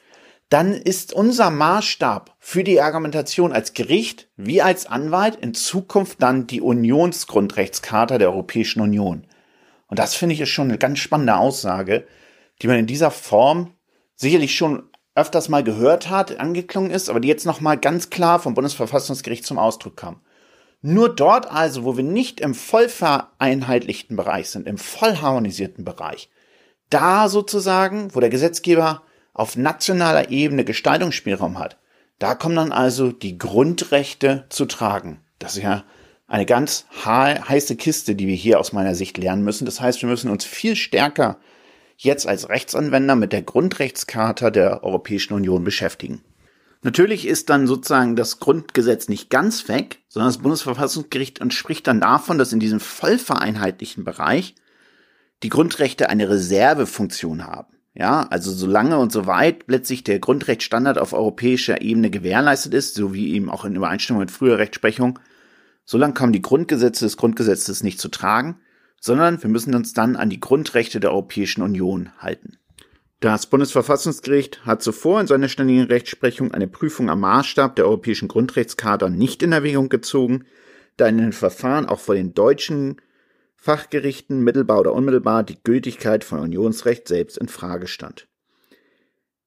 dann 0.49 0.73
ist 0.73 1.13
unser 1.13 1.51
Maßstab 1.51 2.35
für 2.39 2.63
die 2.63 2.81
Argumentation 2.81 3.53
als 3.53 3.73
Gericht 3.73 4.29
wie 4.35 4.61
als 4.61 4.87
Anwalt 4.87 5.35
in 5.35 5.53
Zukunft 5.53 6.21
dann 6.21 6.47
die 6.47 6.61
Unionsgrundrechtscharta 6.61 8.17
der 8.17 8.31
Europäischen 8.31 8.81
Union. 8.81 9.27
Und 9.87 9.99
das 9.99 10.15
finde 10.15 10.33
ich 10.33 10.41
ist 10.41 10.49
schon 10.49 10.69
eine 10.69 10.79
ganz 10.79 10.99
spannende 10.99 11.35
Aussage, 11.35 12.05
die 12.61 12.67
man 12.67 12.77
in 12.77 12.87
dieser 12.87 13.11
Form 13.11 13.75
sicherlich 14.15 14.55
schon 14.55 14.89
öfters 15.13 15.49
mal 15.49 15.63
gehört 15.63 16.09
hat, 16.09 16.39
angeklungen 16.39 16.91
ist, 16.91 17.09
aber 17.09 17.19
die 17.19 17.27
jetzt 17.27 17.45
nochmal 17.45 17.77
ganz 17.77 18.09
klar 18.09 18.39
vom 18.39 18.53
Bundesverfassungsgericht 18.53 19.45
zum 19.45 19.59
Ausdruck 19.59 19.97
kam. 19.97 20.21
Nur 20.81 21.13
dort 21.13 21.51
also, 21.51 21.83
wo 21.83 21.97
wir 21.97 22.03
nicht 22.03 22.39
im 22.39 22.55
voll 22.55 22.87
vereinheitlichten 22.87 24.15
Bereich 24.15 24.49
sind, 24.49 24.65
im 24.65 24.77
voll 24.77 25.17
harmonisierten 25.17 25.83
Bereich, 25.83 26.29
da 26.89 27.27
sozusagen, 27.27 28.15
wo 28.15 28.19
der 28.19 28.29
Gesetzgeber 28.29 29.03
auf 29.33 29.55
nationaler 29.55 30.29
Ebene 30.29 30.65
Gestaltungsspielraum 30.65 31.59
hat, 31.59 31.77
da 32.19 32.35
kommen 32.35 32.55
dann 32.55 32.71
also 32.71 33.11
die 33.11 33.37
Grundrechte 33.37 34.45
zu 34.49 34.65
tragen. 34.65 35.21
Das 35.39 35.55
ist 35.55 35.63
ja 35.63 35.83
eine 36.27 36.45
ganz 36.45 36.85
heiße 37.05 37.75
Kiste, 37.75 38.15
die 38.15 38.27
wir 38.27 38.35
hier 38.35 38.59
aus 38.59 38.73
meiner 38.73 38.93
Sicht 38.93 39.17
lernen 39.17 39.43
müssen. 39.43 39.65
Das 39.65 39.81
heißt, 39.81 40.01
wir 40.01 40.09
müssen 40.09 40.29
uns 40.29 40.45
viel 40.45 40.75
stärker 40.75 41.39
jetzt 41.97 42.27
als 42.27 42.49
Rechtsanwender 42.49 43.15
mit 43.15 43.33
der 43.33 43.41
Grundrechtscharta 43.41 44.51
der 44.51 44.83
Europäischen 44.83 45.33
Union 45.33 45.63
beschäftigen. 45.63 46.23
Natürlich 46.81 47.27
ist 47.27 47.49
dann 47.49 47.67
sozusagen 47.67 48.15
das 48.15 48.39
Grundgesetz 48.39 49.09
nicht 49.09 49.29
ganz 49.29 49.67
weg, 49.67 49.99
sondern 50.07 50.29
das 50.29 50.41
Bundesverfassungsgericht 50.41 51.39
entspricht 51.41 51.87
dann 51.87 51.99
davon, 51.99 52.37
dass 52.37 52.53
in 52.53 52.61
diesem 52.61 52.79
vollvereinheitlichen 52.79 54.05
Bereich 54.05 54.55
die 55.43 55.49
Grundrechte 55.49 56.09
eine 56.09 56.29
Reservefunktion 56.29 57.45
haben. 57.45 57.78
Ja, 57.99 58.25
also 58.29 58.53
solange 58.53 58.97
und 58.97 59.11
soweit 59.11 59.65
letztlich 59.67 60.05
der 60.05 60.19
Grundrechtsstandard 60.19 60.97
auf 60.97 61.11
europäischer 61.11 61.81
Ebene 61.81 62.09
gewährleistet 62.09 62.73
ist, 62.73 62.95
so 62.95 63.13
wie 63.13 63.33
eben 63.33 63.49
auch 63.49 63.65
in 63.65 63.75
Übereinstimmung 63.75 64.21
mit 64.21 64.31
früherer 64.31 64.59
Rechtsprechung, 64.59 65.19
solange 65.83 66.13
kommen 66.13 66.31
die 66.31 66.41
Grundgesetze 66.41 67.03
des 67.03 67.17
Grundgesetzes 67.17 67.83
nicht 67.83 67.99
zu 67.99 68.07
tragen, 68.07 68.55
sondern 69.01 69.43
wir 69.43 69.49
müssen 69.49 69.75
uns 69.75 69.93
dann 69.93 70.15
an 70.15 70.29
die 70.29 70.39
Grundrechte 70.39 71.01
der 71.01 71.11
Europäischen 71.11 71.61
Union 71.61 72.09
halten. 72.19 72.57
Das 73.19 73.47
Bundesverfassungsgericht 73.47 74.65
hat 74.65 74.81
zuvor 74.81 75.19
in 75.19 75.27
seiner 75.27 75.49
ständigen 75.49 75.83
Rechtsprechung 75.83 76.53
eine 76.53 76.69
Prüfung 76.69 77.09
am 77.09 77.19
Maßstab 77.19 77.75
der 77.75 77.85
europäischen 77.85 78.29
Grundrechtscharta 78.29 79.09
nicht 79.09 79.43
in 79.43 79.51
Erwägung 79.51 79.89
gezogen, 79.89 80.45
da 80.95 81.07
in 81.07 81.17
den 81.17 81.33
Verfahren 81.33 81.85
auch 81.85 81.99
vor 81.99 82.15
den 82.15 82.33
deutschen 82.33 82.95
Fachgerichten 83.61 84.41
mittelbar 84.41 84.79
oder 84.79 84.93
unmittelbar 84.93 85.43
die 85.43 85.57
Gültigkeit 85.61 86.23
von 86.23 86.39
Unionsrecht 86.39 87.07
selbst 87.07 87.37
in 87.37 87.49
Frage 87.49 87.87
stand. 87.87 88.27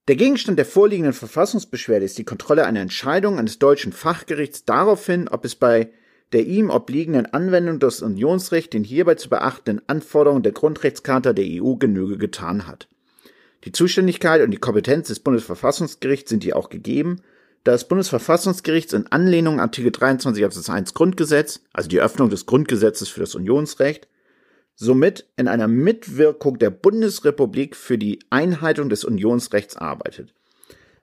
Der 0.08 0.16
Gegenstand 0.16 0.58
der 0.58 0.66
vorliegenden 0.66 1.14
Verfassungsbeschwerde 1.14 2.04
ist 2.04 2.18
die 2.18 2.24
Kontrolle 2.24 2.66
einer 2.66 2.80
Entscheidung 2.80 3.38
eines 3.38 3.58
deutschen 3.58 3.92
Fachgerichts 3.92 4.64
darauf 4.64 5.06
hin, 5.06 5.28
ob 5.28 5.44
es 5.44 5.54
bei 5.54 5.90
der 6.32 6.46
ihm 6.46 6.70
obliegenden 6.70 7.26
Anwendung 7.26 7.78
des 7.78 8.02
Unionsrechts 8.02 8.70
den 8.70 8.84
hierbei 8.84 9.14
zu 9.14 9.28
beachtenden 9.28 9.86
Anforderungen 9.86 10.42
der 10.42 10.52
Grundrechtscharta 10.52 11.32
der 11.32 11.62
EU 11.62 11.76
Genüge 11.76 12.18
getan 12.18 12.66
hat. 12.66 12.88
Die 13.64 13.72
Zuständigkeit 13.72 14.42
und 14.42 14.50
die 14.50 14.58
Kompetenz 14.58 15.08
des 15.08 15.20
Bundesverfassungsgerichts 15.20 16.30
sind 16.30 16.42
hier 16.42 16.56
auch 16.56 16.68
gegeben, 16.68 17.22
das 17.64 17.86
Bundesverfassungsgericht 17.86 18.92
in 18.92 19.06
Anlehnung 19.08 19.54
an 19.54 19.60
Artikel 19.60 19.92
23 19.92 20.44
Absatz 20.44 20.68
1 20.68 20.94
Grundgesetz, 20.94 21.60
also 21.72 21.88
die 21.88 22.00
Öffnung 22.00 22.28
des 22.28 22.46
Grundgesetzes 22.46 23.08
für 23.08 23.20
das 23.20 23.34
Unionsrecht, 23.34 24.08
somit 24.74 25.28
in 25.36 25.48
einer 25.48 25.68
Mitwirkung 25.68 26.58
der 26.58 26.70
Bundesrepublik 26.70 27.76
für 27.76 27.98
die 27.98 28.18
Einhaltung 28.30 28.88
des 28.88 29.04
Unionsrechts 29.04 29.76
arbeitet. 29.76 30.34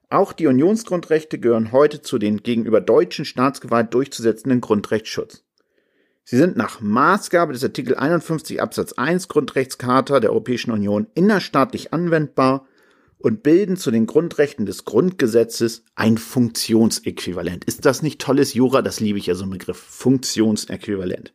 Auch 0.10 0.34
die 0.34 0.48
Unionsgrundrechte 0.48 1.40
gehören 1.40 1.72
heute 1.72 2.02
zu 2.02 2.18
den 2.18 2.38
gegenüber 2.44 2.82
deutschen 2.82 3.26
Staatsgewalt 3.26 3.94
durchzusetzenden 3.94 4.60
Grundrechtsschutz. 4.60 5.44
Sie 6.24 6.38
sind 6.38 6.58
nach 6.58 6.82
Maßgabe 6.82 7.54
des 7.54 7.64
Artikel 7.64 7.96
51 7.96 8.62
Absatz 8.62 8.94
1 8.94 9.28
Grundrechtscharta 9.30 10.20
der 10.20 10.32
Europäischen 10.32 10.72
Union 10.72 11.08
innerstaatlich 11.14 11.94
anwendbar 11.94 12.68
und 13.20 13.44
bilden 13.44 13.78
zu 13.78 13.92
den 13.92 14.08
Grundrechten 14.08 14.66
des 14.66 14.86
Grundgesetzes 14.86 15.84
ein 15.96 16.18
Funktionsäquivalent. 16.18 17.66
Ist 17.66 17.86
das 17.86 18.02
nicht 18.02 18.20
tolles 18.20 18.54
Jura? 18.54 18.82
Das 18.82 19.00
liebe 19.00 19.20
ich 19.20 19.28
ja 19.28 19.36
so 19.36 19.44
ein 19.44 19.50
Begriff. 19.50 19.78
Funktionsäquivalent. 19.78 21.34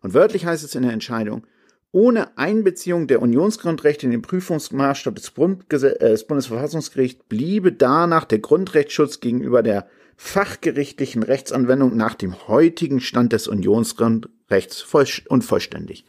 Und 0.00 0.14
wörtlich 0.14 0.46
heißt 0.46 0.64
es 0.64 0.74
in 0.74 0.82
der 0.82 0.92
Entscheidung, 0.92 1.46
ohne 1.92 2.38
Einbeziehung 2.38 3.06
der 3.06 3.20
Unionsgrundrechte 3.20 4.06
in 4.06 4.12
den 4.12 4.22
Prüfungsmaßstab 4.22 5.18
äh, 5.18 5.20
des 5.20 6.26
Bundesverfassungsgerichts 6.26 7.24
bliebe 7.28 7.72
danach 7.72 8.24
der 8.24 8.38
Grundrechtsschutz 8.38 9.20
gegenüber 9.20 9.62
der 9.62 9.88
fachgerichtlichen 10.16 11.22
Rechtsanwendung 11.22 11.96
nach 11.96 12.14
dem 12.14 12.46
heutigen 12.46 13.00
Stand 13.00 13.32
des 13.32 13.48
Unionsgrundrechts 13.48 14.86
unvollständig. 15.28 16.04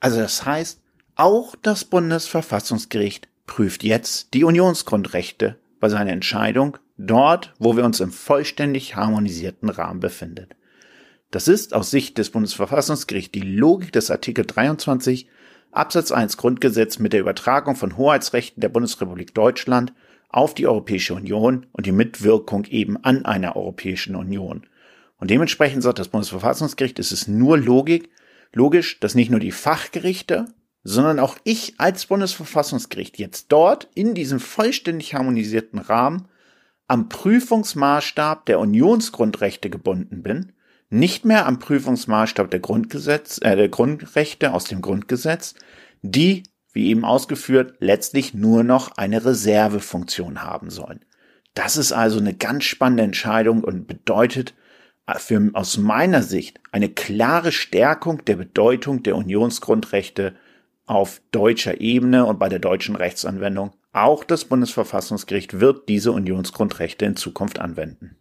Also 0.00 0.18
das 0.18 0.44
heißt, 0.44 0.80
auch 1.14 1.54
das 1.62 1.84
Bundesverfassungsgericht 1.84 3.28
prüft 3.46 3.82
jetzt 3.82 4.34
die 4.34 4.44
Unionsgrundrechte 4.44 5.56
bei 5.80 5.88
seiner 5.88 6.12
Entscheidung 6.12 6.78
dort, 6.98 7.54
wo 7.58 7.76
wir 7.76 7.84
uns 7.84 8.00
im 8.00 8.12
vollständig 8.12 8.96
harmonisierten 8.96 9.68
Rahmen 9.68 10.00
befinden. 10.00 10.48
Das 11.30 11.48
ist 11.48 11.74
aus 11.74 11.90
Sicht 11.90 12.18
des 12.18 12.30
Bundesverfassungsgerichts 12.30 13.32
die 13.32 13.40
Logik 13.40 13.92
des 13.92 14.10
Artikel 14.10 14.44
23 14.44 15.28
Absatz 15.72 16.10
1 16.10 16.36
Grundgesetz 16.36 16.98
mit 16.98 17.12
der 17.12 17.20
Übertragung 17.20 17.76
von 17.76 17.96
Hoheitsrechten 17.96 18.60
der 18.60 18.68
Bundesrepublik 18.68 19.34
Deutschland 19.34 19.92
auf 20.28 20.54
die 20.54 20.66
Europäische 20.66 21.14
Union 21.14 21.66
und 21.72 21.86
die 21.86 21.92
Mitwirkung 21.92 22.64
eben 22.64 22.96
an 23.04 23.24
einer 23.24 23.56
Europäischen 23.56 24.16
Union. 24.16 24.66
Und 25.18 25.30
dementsprechend 25.30 25.82
sagt 25.82 25.98
das 25.98 26.08
Bundesverfassungsgericht, 26.08 26.98
es 26.98 27.12
ist 27.12 27.28
nur 27.28 27.58
Logik, 27.58 28.08
logisch, 28.52 28.98
dass 28.98 29.14
nicht 29.14 29.30
nur 29.30 29.40
die 29.40 29.52
Fachgerichte, 29.52 30.46
sondern 30.82 31.18
auch 31.18 31.36
ich 31.44 31.74
als 31.78 32.06
Bundesverfassungsgericht 32.06 33.18
jetzt 33.18 33.46
dort 33.48 33.88
in 33.94 34.14
diesem 34.14 34.40
vollständig 34.40 35.14
harmonisierten 35.14 35.78
Rahmen 35.78 36.28
am 36.88 37.08
Prüfungsmaßstab 37.08 38.46
der 38.46 38.58
Unionsgrundrechte 38.58 39.70
gebunden 39.70 40.22
bin 40.22 40.52
nicht 40.90 41.24
mehr 41.24 41.46
am 41.46 41.60
Prüfungsmaßstab 41.60 42.50
der 42.50 42.60
Grundgesetz, 42.60 43.38
äh, 43.42 43.56
der 43.56 43.68
Grundrechte 43.68 44.52
aus 44.52 44.64
dem 44.64 44.82
Grundgesetz, 44.82 45.54
die, 46.02 46.42
wie 46.72 46.88
eben 46.88 47.04
ausgeführt, 47.04 47.76
letztlich 47.78 48.34
nur 48.34 48.64
noch 48.64 48.96
eine 48.96 49.24
Reservefunktion 49.24 50.42
haben 50.42 50.70
sollen. 50.70 51.04
Das 51.54 51.76
ist 51.76 51.92
also 51.92 52.18
eine 52.18 52.34
ganz 52.34 52.64
spannende 52.64 53.04
Entscheidung 53.04 53.62
und 53.64 53.86
bedeutet 53.86 54.54
äh, 55.06 55.18
für, 55.18 55.50
aus 55.54 55.78
meiner 55.78 56.22
Sicht 56.22 56.60
eine 56.72 56.88
klare 56.88 57.52
Stärkung 57.52 58.24
der 58.24 58.36
Bedeutung 58.36 59.04
der 59.04 59.16
Unionsgrundrechte 59.16 60.34
auf 60.90 61.22
deutscher 61.30 61.80
Ebene 61.80 62.26
und 62.26 62.40
bei 62.40 62.48
der 62.48 62.58
deutschen 62.58 62.96
Rechtsanwendung. 62.96 63.70
Auch 63.92 64.24
das 64.24 64.44
Bundesverfassungsgericht 64.44 65.60
wird 65.60 65.88
diese 65.88 66.10
Unionsgrundrechte 66.10 67.04
in 67.04 67.14
Zukunft 67.14 67.60
anwenden. 67.60 68.16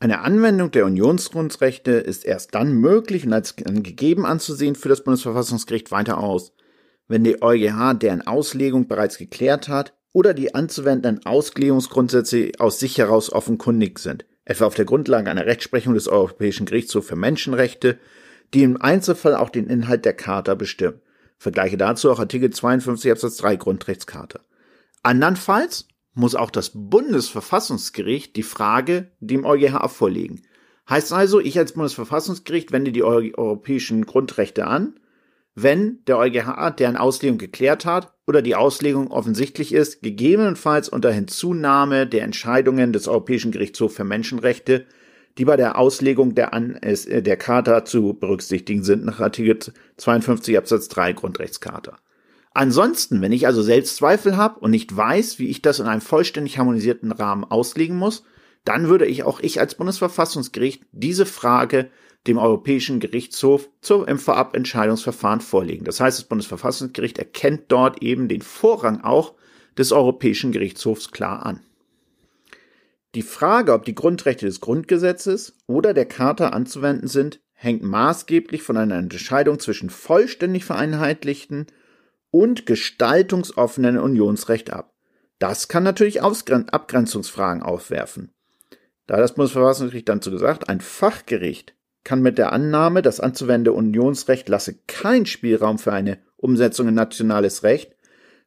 Eine 0.00 0.20
Anwendung 0.20 0.70
der 0.70 0.84
Unionsgrundrechte 0.84 1.92
ist 1.92 2.26
erst 2.26 2.54
dann 2.54 2.74
möglich 2.74 3.24
und 3.24 3.32
als 3.32 3.56
gegeben 3.56 4.26
anzusehen 4.26 4.74
für 4.74 4.90
das 4.90 5.02
Bundesverfassungsgericht 5.02 5.90
weiter 5.90 6.18
aus, 6.18 6.52
wenn 7.08 7.24
die 7.24 7.40
EuGH 7.40 7.94
deren 7.94 8.26
Auslegung 8.26 8.86
bereits 8.86 9.16
geklärt 9.16 9.68
hat 9.68 9.94
oder 10.12 10.34
die 10.34 10.54
anzuwendenden 10.54 11.24
Auslegungsgrundsätze 11.24 12.52
aus 12.58 12.78
sich 12.78 12.98
heraus 12.98 13.32
offenkundig 13.32 13.98
sind, 13.98 14.26
etwa 14.44 14.66
auf 14.66 14.74
der 14.74 14.84
Grundlage 14.84 15.30
einer 15.30 15.46
Rechtsprechung 15.46 15.94
des 15.94 16.06
Europäischen 16.06 16.66
Gerichtshofs 16.66 17.08
für 17.08 17.16
Menschenrechte, 17.16 17.98
die 18.54 18.62
im 18.62 18.80
Einzelfall 18.80 19.36
auch 19.36 19.50
den 19.50 19.66
Inhalt 19.66 20.04
der 20.04 20.14
Charta 20.14 20.54
bestimmen. 20.54 21.00
Vergleiche 21.38 21.76
dazu 21.76 22.10
auch 22.10 22.18
Artikel 22.18 22.50
52 22.50 23.10
Absatz 23.10 23.36
3 23.36 23.56
Grundrechtscharta. 23.56 24.40
Andernfalls 25.02 25.86
muss 26.14 26.34
auch 26.34 26.50
das 26.50 26.72
Bundesverfassungsgericht 26.74 28.34
die 28.34 28.42
Frage 28.42 29.12
dem 29.20 29.44
EuGH 29.44 29.88
vorlegen. 29.88 30.42
Heißt 30.90 31.12
also, 31.12 31.38
ich 31.38 31.58
als 31.58 31.72
Bundesverfassungsgericht 31.72 32.72
wende 32.72 32.92
die 32.92 33.04
europäischen 33.04 34.04
Grundrechte 34.06 34.66
an, 34.66 34.98
wenn 35.54 36.04
der 36.06 36.18
EuGH 36.18 36.70
deren 36.78 36.96
Auslegung 36.96 37.38
geklärt 37.38 37.84
hat 37.84 38.14
oder 38.26 38.42
die 38.42 38.54
Auslegung 38.54 39.10
offensichtlich 39.10 39.72
ist, 39.72 40.02
gegebenenfalls 40.02 40.88
unter 40.88 41.10
Hinzunahme 41.10 42.06
der 42.06 42.22
Entscheidungen 42.22 42.92
des 42.92 43.06
Europäischen 43.06 43.52
Gerichtshofs 43.52 43.96
für 43.96 44.04
Menschenrechte, 44.04 44.86
die 45.38 45.44
bei 45.44 45.56
der 45.56 45.78
Auslegung 45.78 46.34
der, 46.34 46.52
An 46.52 46.74
äh, 46.76 47.22
der 47.22 47.36
Charta 47.36 47.84
zu 47.84 48.14
berücksichtigen 48.14 48.82
sind 48.82 49.04
nach 49.04 49.20
Artikel 49.20 49.58
52 49.96 50.58
Absatz 50.58 50.88
3 50.88 51.12
Grundrechtscharta. 51.12 51.96
Ansonsten, 52.52 53.22
wenn 53.22 53.32
ich 53.32 53.46
also 53.46 53.62
selbst 53.62 53.96
Zweifel 53.96 54.36
habe 54.36 54.58
und 54.58 54.72
nicht 54.72 54.94
weiß, 54.94 55.38
wie 55.38 55.48
ich 55.48 55.62
das 55.62 55.78
in 55.78 55.86
einem 55.86 56.00
vollständig 56.00 56.58
harmonisierten 56.58 57.12
Rahmen 57.12 57.44
auslegen 57.44 57.96
muss, 57.96 58.24
dann 58.64 58.88
würde 58.88 59.06
ich 59.06 59.22
auch 59.22 59.38
ich 59.40 59.60
als 59.60 59.76
Bundesverfassungsgericht 59.76 60.82
diese 60.92 61.24
Frage 61.24 61.88
dem 62.26 62.36
Europäischen 62.36 62.98
Gerichtshof 62.98 63.70
zur, 63.80 64.08
im 64.08 64.18
Vorabentscheidungsverfahren 64.18 65.40
vorlegen. 65.40 65.84
Das 65.84 66.00
heißt, 66.00 66.18
das 66.18 66.26
Bundesverfassungsgericht 66.26 67.18
erkennt 67.18 67.66
dort 67.68 68.02
eben 68.02 68.28
den 68.28 68.42
Vorrang 68.42 69.02
auch 69.02 69.34
des 69.78 69.92
Europäischen 69.92 70.50
Gerichtshofs 70.50 71.12
klar 71.12 71.46
an. 71.46 71.60
Die 73.14 73.22
Frage, 73.22 73.72
ob 73.72 73.84
die 73.84 73.94
Grundrechte 73.94 74.46
des 74.46 74.60
Grundgesetzes 74.60 75.56
oder 75.66 75.94
der 75.94 76.06
Charta 76.06 76.48
anzuwenden 76.48 77.08
sind, 77.08 77.40
hängt 77.54 77.82
maßgeblich 77.82 78.62
von 78.62 78.76
einer 78.76 78.96
Entscheidung 78.96 79.58
zwischen 79.58 79.90
vollständig 79.90 80.64
vereinheitlichten 80.64 81.66
und 82.30 82.66
gestaltungsoffenen 82.66 83.98
Unionsrecht 83.98 84.70
ab. 84.70 84.94
Das 85.38 85.68
kann 85.68 85.84
natürlich 85.84 86.22
Abgrenzungsfragen 86.22 87.62
aufwerfen. 87.62 88.32
Da 89.06 89.14
hat 89.14 89.22
das 89.22 89.34
Bundesverfassungsgericht 89.34 90.08
dann 90.08 90.20
zu 90.20 90.30
gesagt, 90.30 90.68
ein 90.68 90.80
Fachgericht 90.80 91.74
kann 92.04 92.20
mit 92.20 92.38
der 92.38 92.52
Annahme, 92.52 93.02
das 93.02 93.20
anzuwendende 93.20 93.72
Unionsrecht 93.72 94.48
lasse 94.48 94.78
keinen 94.86 95.26
Spielraum 95.26 95.78
für 95.78 95.92
eine 95.92 96.18
Umsetzung 96.36 96.88
in 96.88 96.94
nationales 96.94 97.62
Recht, 97.62 97.96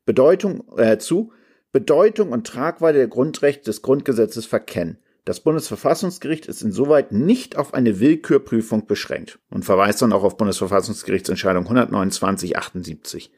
Bedeutung 0.06 0.64
äh, 0.78 0.98
zu, 0.98 1.32
Bedeutung 1.72 2.32
und 2.32 2.46
Tragweite 2.48 2.98
der 2.98 3.08
Grundrechte 3.08 3.66
des 3.66 3.82
Grundgesetzes 3.82 4.46
verkennen. 4.46 4.98
Das 5.24 5.40
Bundesverfassungsgericht 5.40 6.48
ist 6.48 6.64
insoweit 6.64 7.12
nicht 7.12 7.56
auf 7.56 7.74
eine 7.74 8.00
Willkürprüfung 8.00 8.88
beschränkt 8.88 9.40
und 9.50 9.64
verweist 9.64 10.02
dann 10.02 10.14
auch 10.14 10.24
auf 10.24 10.36
Bundesverfassungsgerichtsentscheidung 10.36 11.66
12978. 11.66 13.32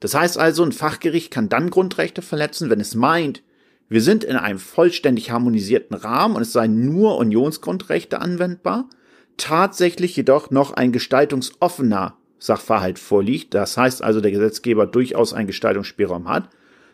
Das 0.00 0.14
heißt 0.14 0.38
also, 0.38 0.64
ein 0.64 0.72
Fachgericht 0.72 1.30
kann 1.30 1.48
dann 1.48 1.70
Grundrechte 1.70 2.22
verletzen, 2.22 2.70
wenn 2.70 2.80
es 2.80 2.94
meint, 2.94 3.42
wir 3.88 4.00
sind 4.00 4.24
in 4.24 4.36
einem 4.36 4.58
vollständig 4.58 5.30
harmonisierten 5.30 5.96
Rahmen 5.96 6.36
und 6.36 6.42
es 6.42 6.52
seien 6.52 6.92
nur 6.92 7.18
Unionsgrundrechte 7.18 8.20
anwendbar, 8.20 8.88
tatsächlich 9.36 10.16
jedoch 10.16 10.50
noch 10.50 10.72
ein 10.72 10.92
gestaltungsoffener 10.92 12.16
Sachverhalt 12.38 12.98
vorliegt. 12.98 13.52
Das 13.52 13.76
heißt 13.76 14.02
also, 14.02 14.20
der 14.20 14.30
Gesetzgeber 14.30 14.86
durchaus 14.86 15.34
einen 15.34 15.48
Gestaltungsspielraum 15.48 16.28
hat. 16.28 16.48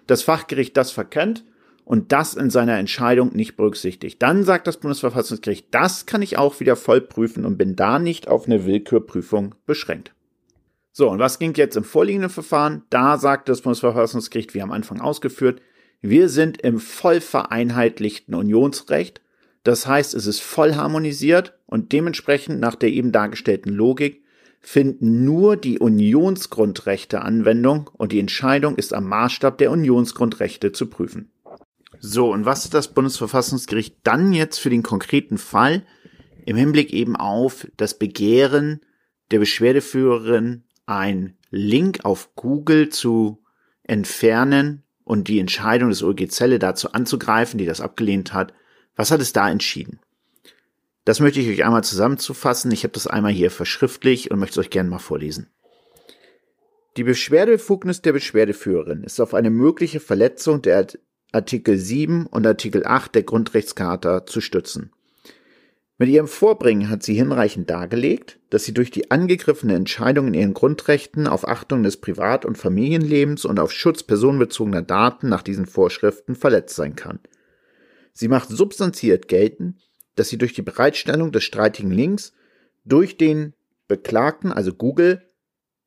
Das 0.06 0.22
Fachgericht 0.22 0.76
das 0.76 0.90
verkennt 0.90 1.44
und 1.84 2.12
das 2.12 2.34
in 2.34 2.50
seiner 2.50 2.78
Entscheidung 2.78 3.34
nicht 3.34 3.56
berücksichtigt. 3.56 4.20
Dann 4.20 4.44
sagt 4.44 4.66
das 4.66 4.78
Bundesverfassungsgericht, 4.78 5.68
das 5.70 6.04
kann 6.04 6.20
ich 6.20 6.36
auch 6.36 6.58
wieder 6.60 6.76
voll 6.76 7.00
prüfen 7.00 7.44
und 7.44 7.56
bin 7.56 7.76
da 7.76 7.98
nicht 7.98 8.28
auf 8.28 8.46
eine 8.46 8.66
Willkürprüfung 8.66 9.54
beschränkt. 9.66 10.12
So, 10.92 11.10
und 11.10 11.18
was 11.18 11.38
ging 11.38 11.54
jetzt 11.54 11.76
im 11.76 11.84
vorliegenden 11.84 12.30
Verfahren? 12.30 12.82
Da 12.90 13.18
sagte 13.18 13.52
das 13.52 13.60
Bundesverfassungsgericht, 13.60 14.54
wie 14.54 14.62
am 14.62 14.72
Anfang 14.72 15.00
ausgeführt, 15.00 15.60
wir 16.00 16.28
sind 16.28 16.60
im 16.62 16.80
voll 16.80 17.20
vereinheitlichten 17.20 18.34
Unionsrecht. 18.34 19.20
Das 19.62 19.86
heißt, 19.86 20.14
es 20.14 20.26
ist 20.26 20.40
voll 20.40 20.74
harmonisiert 20.74 21.58
und 21.66 21.92
dementsprechend 21.92 22.60
nach 22.60 22.74
der 22.74 22.90
eben 22.90 23.12
dargestellten 23.12 23.72
Logik 23.72 24.22
finden 24.66 25.24
nur 25.24 25.56
die 25.56 25.78
Unionsgrundrechte 25.78 27.22
Anwendung 27.22 27.88
und 27.92 28.10
die 28.10 28.18
Entscheidung 28.18 28.74
ist 28.74 28.92
am 28.94 29.08
Maßstab 29.08 29.58
der 29.58 29.70
Unionsgrundrechte 29.70 30.72
zu 30.72 30.88
prüfen. 30.88 31.30
So, 32.00 32.32
und 32.32 32.46
was 32.46 32.68
das 32.68 32.88
Bundesverfassungsgericht 32.88 33.98
dann 34.02 34.32
jetzt 34.32 34.58
für 34.58 34.68
den 34.68 34.82
konkreten 34.82 35.38
Fall 35.38 35.86
im 36.46 36.56
Hinblick 36.56 36.92
eben 36.92 37.14
auf 37.14 37.68
das 37.76 37.96
Begehren 37.96 38.80
der 39.30 39.38
Beschwerdeführerin 39.38 40.64
ein 40.84 41.36
Link 41.50 42.04
auf 42.04 42.34
Google 42.34 42.88
zu 42.88 43.44
entfernen 43.84 44.82
und 45.04 45.28
die 45.28 45.38
Entscheidung 45.38 45.90
des 45.90 46.02
OLG 46.02 46.28
Zelle 46.28 46.58
dazu 46.58 46.90
anzugreifen, 46.90 47.56
die 47.56 47.66
das 47.66 47.80
abgelehnt 47.80 48.34
hat. 48.34 48.52
Was 48.96 49.12
hat 49.12 49.20
es 49.20 49.32
da 49.32 49.48
entschieden? 49.48 50.00
Das 51.06 51.20
möchte 51.20 51.38
ich 51.38 51.48
euch 51.48 51.64
einmal 51.64 51.84
zusammenzufassen. 51.84 52.72
Ich 52.72 52.82
habe 52.82 52.92
das 52.92 53.06
einmal 53.06 53.30
hier 53.30 53.52
verschriftlich 53.52 54.32
und 54.32 54.40
möchte 54.40 54.58
es 54.58 54.66
euch 54.66 54.70
gerne 54.70 54.90
mal 54.90 54.98
vorlesen. 54.98 55.48
Die 56.96 57.04
Beschwerdebefugnis 57.04 58.02
der 58.02 58.12
Beschwerdeführerin 58.12 59.04
ist 59.04 59.20
auf 59.20 59.32
eine 59.32 59.50
mögliche 59.50 60.00
Verletzung 60.00 60.62
der 60.62 60.88
Artikel 61.30 61.78
7 61.78 62.26
und 62.26 62.44
Artikel 62.44 62.84
8 62.84 63.14
der 63.14 63.22
Grundrechtscharta 63.22 64.26
zu 64.26 64.40
stützen. 64.40 64.90
Mit 65.96 66.08
ihrem 66.08 66.26
Vorbringen 66.26 66.90
hat 66.90 67.04
sie 67.04 67.14
hinreichend 67.14 67.70
dargelegt, 67.70 68.40
dass 68.50 68.64
sie 68.64 68.74
durch 68.74 68.90
die 68.90 69.12
angegriffene 69.12 69.76
Entscheidung 69.76 70.26
in 70.26 70.34
ihren 70.34 70.54
Grundrechten 70.54 71.28
auf 71.28 71.46
Achtung 71.46 71.84
des 71.84 71.98
Privat- 71.98 72.44
und 72.44 72.58
Familienlebens 72.58 73.44
und 73.44 73.60
auf 73.60 73.70
Schutz 73.70 74.02
personenbezogener 74.02 74.82
Daten 74.82 75.28
nach 75.28 75.42
diesen 75.42 75.66
Vorschriften 75.66 76.34
verletzt 76.34 76.74
sein 76.74 76.96
kann. 76.96 77.20
Sie 78.12 78.26
macht 78.26 78.48
substanziert 78.48 79.28
geltend, 79.28 79.86
dass 80.16 80.28
sie 80.28 80.38
durch 80.38 80.52
die 80.52 80.62
Bereitstellung 80.62 81.32
des 81.32 81.44
streitigen 81.44 81.90
Links 81.90 82.32
durch 82.84 83.16
den 83.16 83.54
Beklagten, 83.88 84.52
also 84.52 84.72
Google, 84.72 85.22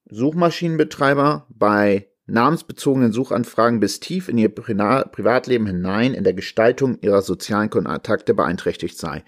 Suchmaschinenbetreiber 0.10 1.48
bei 1.50 2.08
namensbezogenen 2.26 3.12
Suchanfragen 3.12 3.80
bis 3.80 4.00
tief 4.00 4.30
in 4.30 4.38
ihr 4.38 4.50
Privatleben 4.50 5.68
hinein 5.68 6.13
in 6.13 6.24
der 6.24 6.34
Gestaltung 6.34 6.98
ihrer 7.02 7.22
sozialen 7.22 7.70
Kontakte 7.70 8.34
beeinträchtigt 8.34 8.98
sei 8.98 9.24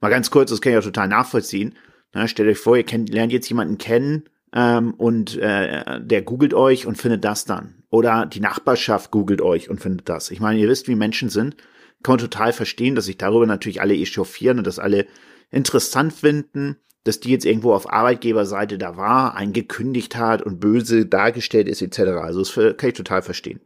mal 0.00 0.10
ganz 0.10 0.30
kurz, 0.30 0.50
das 0.50 0.60
kann 0.60 0.72
ich 0.72 0.78
auch 0.78 0.84
total 0.84 1.08
nachvollziehen. 1.08 1.74
Na, 2.12 2.28
stellt 2.28 2.48
euch 2.48 2.58
vor, 2.58 2.76
ihr 2.76 2.84
kennt, 2.84 3.10
lernt 3.10 3.32
jetzt 3.32 3.48
jemanden 3.48 3.78
kennen 3.78 4.24
ähm, 4.54 4.94
und 4.94 5.36
äh, 5.36 6.00
der 6.00 6.22
googelt 6.22 6.54
euch 6.54 6.86
und 6.86 6.96
findet 6.96 7.24
das 7.24 7.44
dann. 7.44 7.82
Oder 7.90 8.26
die 8.26 8.40
Nachbarschaft 8.40 9.10
googelt 9.10 9.40
euch 9.40 9.70
und 9.70 9.80
findet 9.80 10.08
das. 10.08 10.30
Ich 10.30 10.40
meine, 10.40 10.58
ihr 10.58 10.68
wisst, 10.68 10.88
wie 10.88 10.94
Menschen 10.94 11.28
sind. 11.28 11.56
Kann 12.02 12.14
man 12.14 12.18
total 12.18 12.52
verstehen, 12.52 12.94
dass 12.94 13.06
sich 13.06 13.18
darüber 13.18 13.46
natürlich 13.46 13.80
alle 13.80 13.94
echauffieren 13.94 14.58
und 14.58 14.66
dass 14.66 14.78
alle 14.78 15.06
interessant 15.50 16.12
finden, 16.12 16.76
dass 17.04 17.20
die 17.20 17.30
jetzt 17.30 17.46
irgendwo 17.46 17.72
auf 17.72 17.92
Arbeitgeberseite 17.92 18.78
da 18.78 18.96
war, 18.96 19.36
einen 19.36 19.52
gekündigt 19.52 20.16
hat 20.16 20.42
und 20.42 20.58
böse 20.60 21.06
dargestellt 21.06 21.68
ist, 21.68 21.82
etc. 21.82 22.00
Also 22.20 22.40
das 22.40 22.76
kann 22.76 22.90
ich 22.90 22.96
total 22.96 23.22
verstehen. 23.22 23.60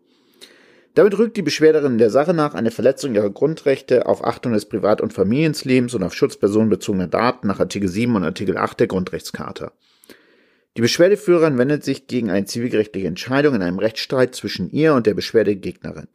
Damit 0.95 1.16
rückt 1.19 1.37
die 1.37 1.43
Beschwerderin 1.43 1.99
der 1.99 2.11
Sache 2.11 2.35
nach 2.35 2.55
eine 2.55 2.73
Verletzung 2.73 3.14
ihrer 3.14 3.31
Grundrechte 3.31 4.07
auf 4.07 4.25
Achtung 4.25 4.53
des 4.53 4.66
Privat- 4.66 5.01
und 5.01 5.12
Familienlebens 5.12 5.95
und 5.95 6.03
auf 6.03 6.14
Schutz 6.14 6.37
personenbezogener 6.37 7.07
Daten 7.07 7.47
nach 7.47 7.61
Artikel 7.61 7.88
7 7.88 8.16
und 8.16 8.25
Artikel 8.25 8.59
8 8.59 8.81
der 8.81 8.87
Grundrechtscharta. 8.88 9.73
Die 10.77 10.81
Beschwerdeführerin 10.81 11.59
wendet 11.59 11.85
sich 11.85 12.09
gegen 12.09 12.31
eine 12.31 12.47
zivilgerechtliche 12.47 13.07
Entscheidung 13.07 13.55
in 13.55 13.62
einem 13.62 13.79
Rechtsstreit 13.79 14.35
zwischen 14.35 14.71
ihr 14.71 14.95
und 14.95 15.07
der 15.07 15.14
Beschwerdegegnerin. 15.14 16.09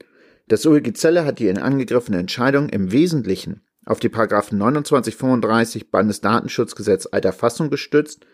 Das 0.48 0.66
OLG 0.68 0.94
Zelle 0.94 1.26
hat 1.26 1.40
die 1.40 1.50
angegriffene 1.50 2.20
Entscheidung 2.20 2.70
im 2.70 2.92
Wesentlichen 2.92 3.62
auf 3.86 4.00
die 4.00 4.10
Paragraphen 4.10 4.60
2935 4.60 5.90
Bundesdatenschutzgesetz 5.90 7.08
alter 7.12 7.34
Fassung 7.34 7.72
gestützt, 7.72 8.26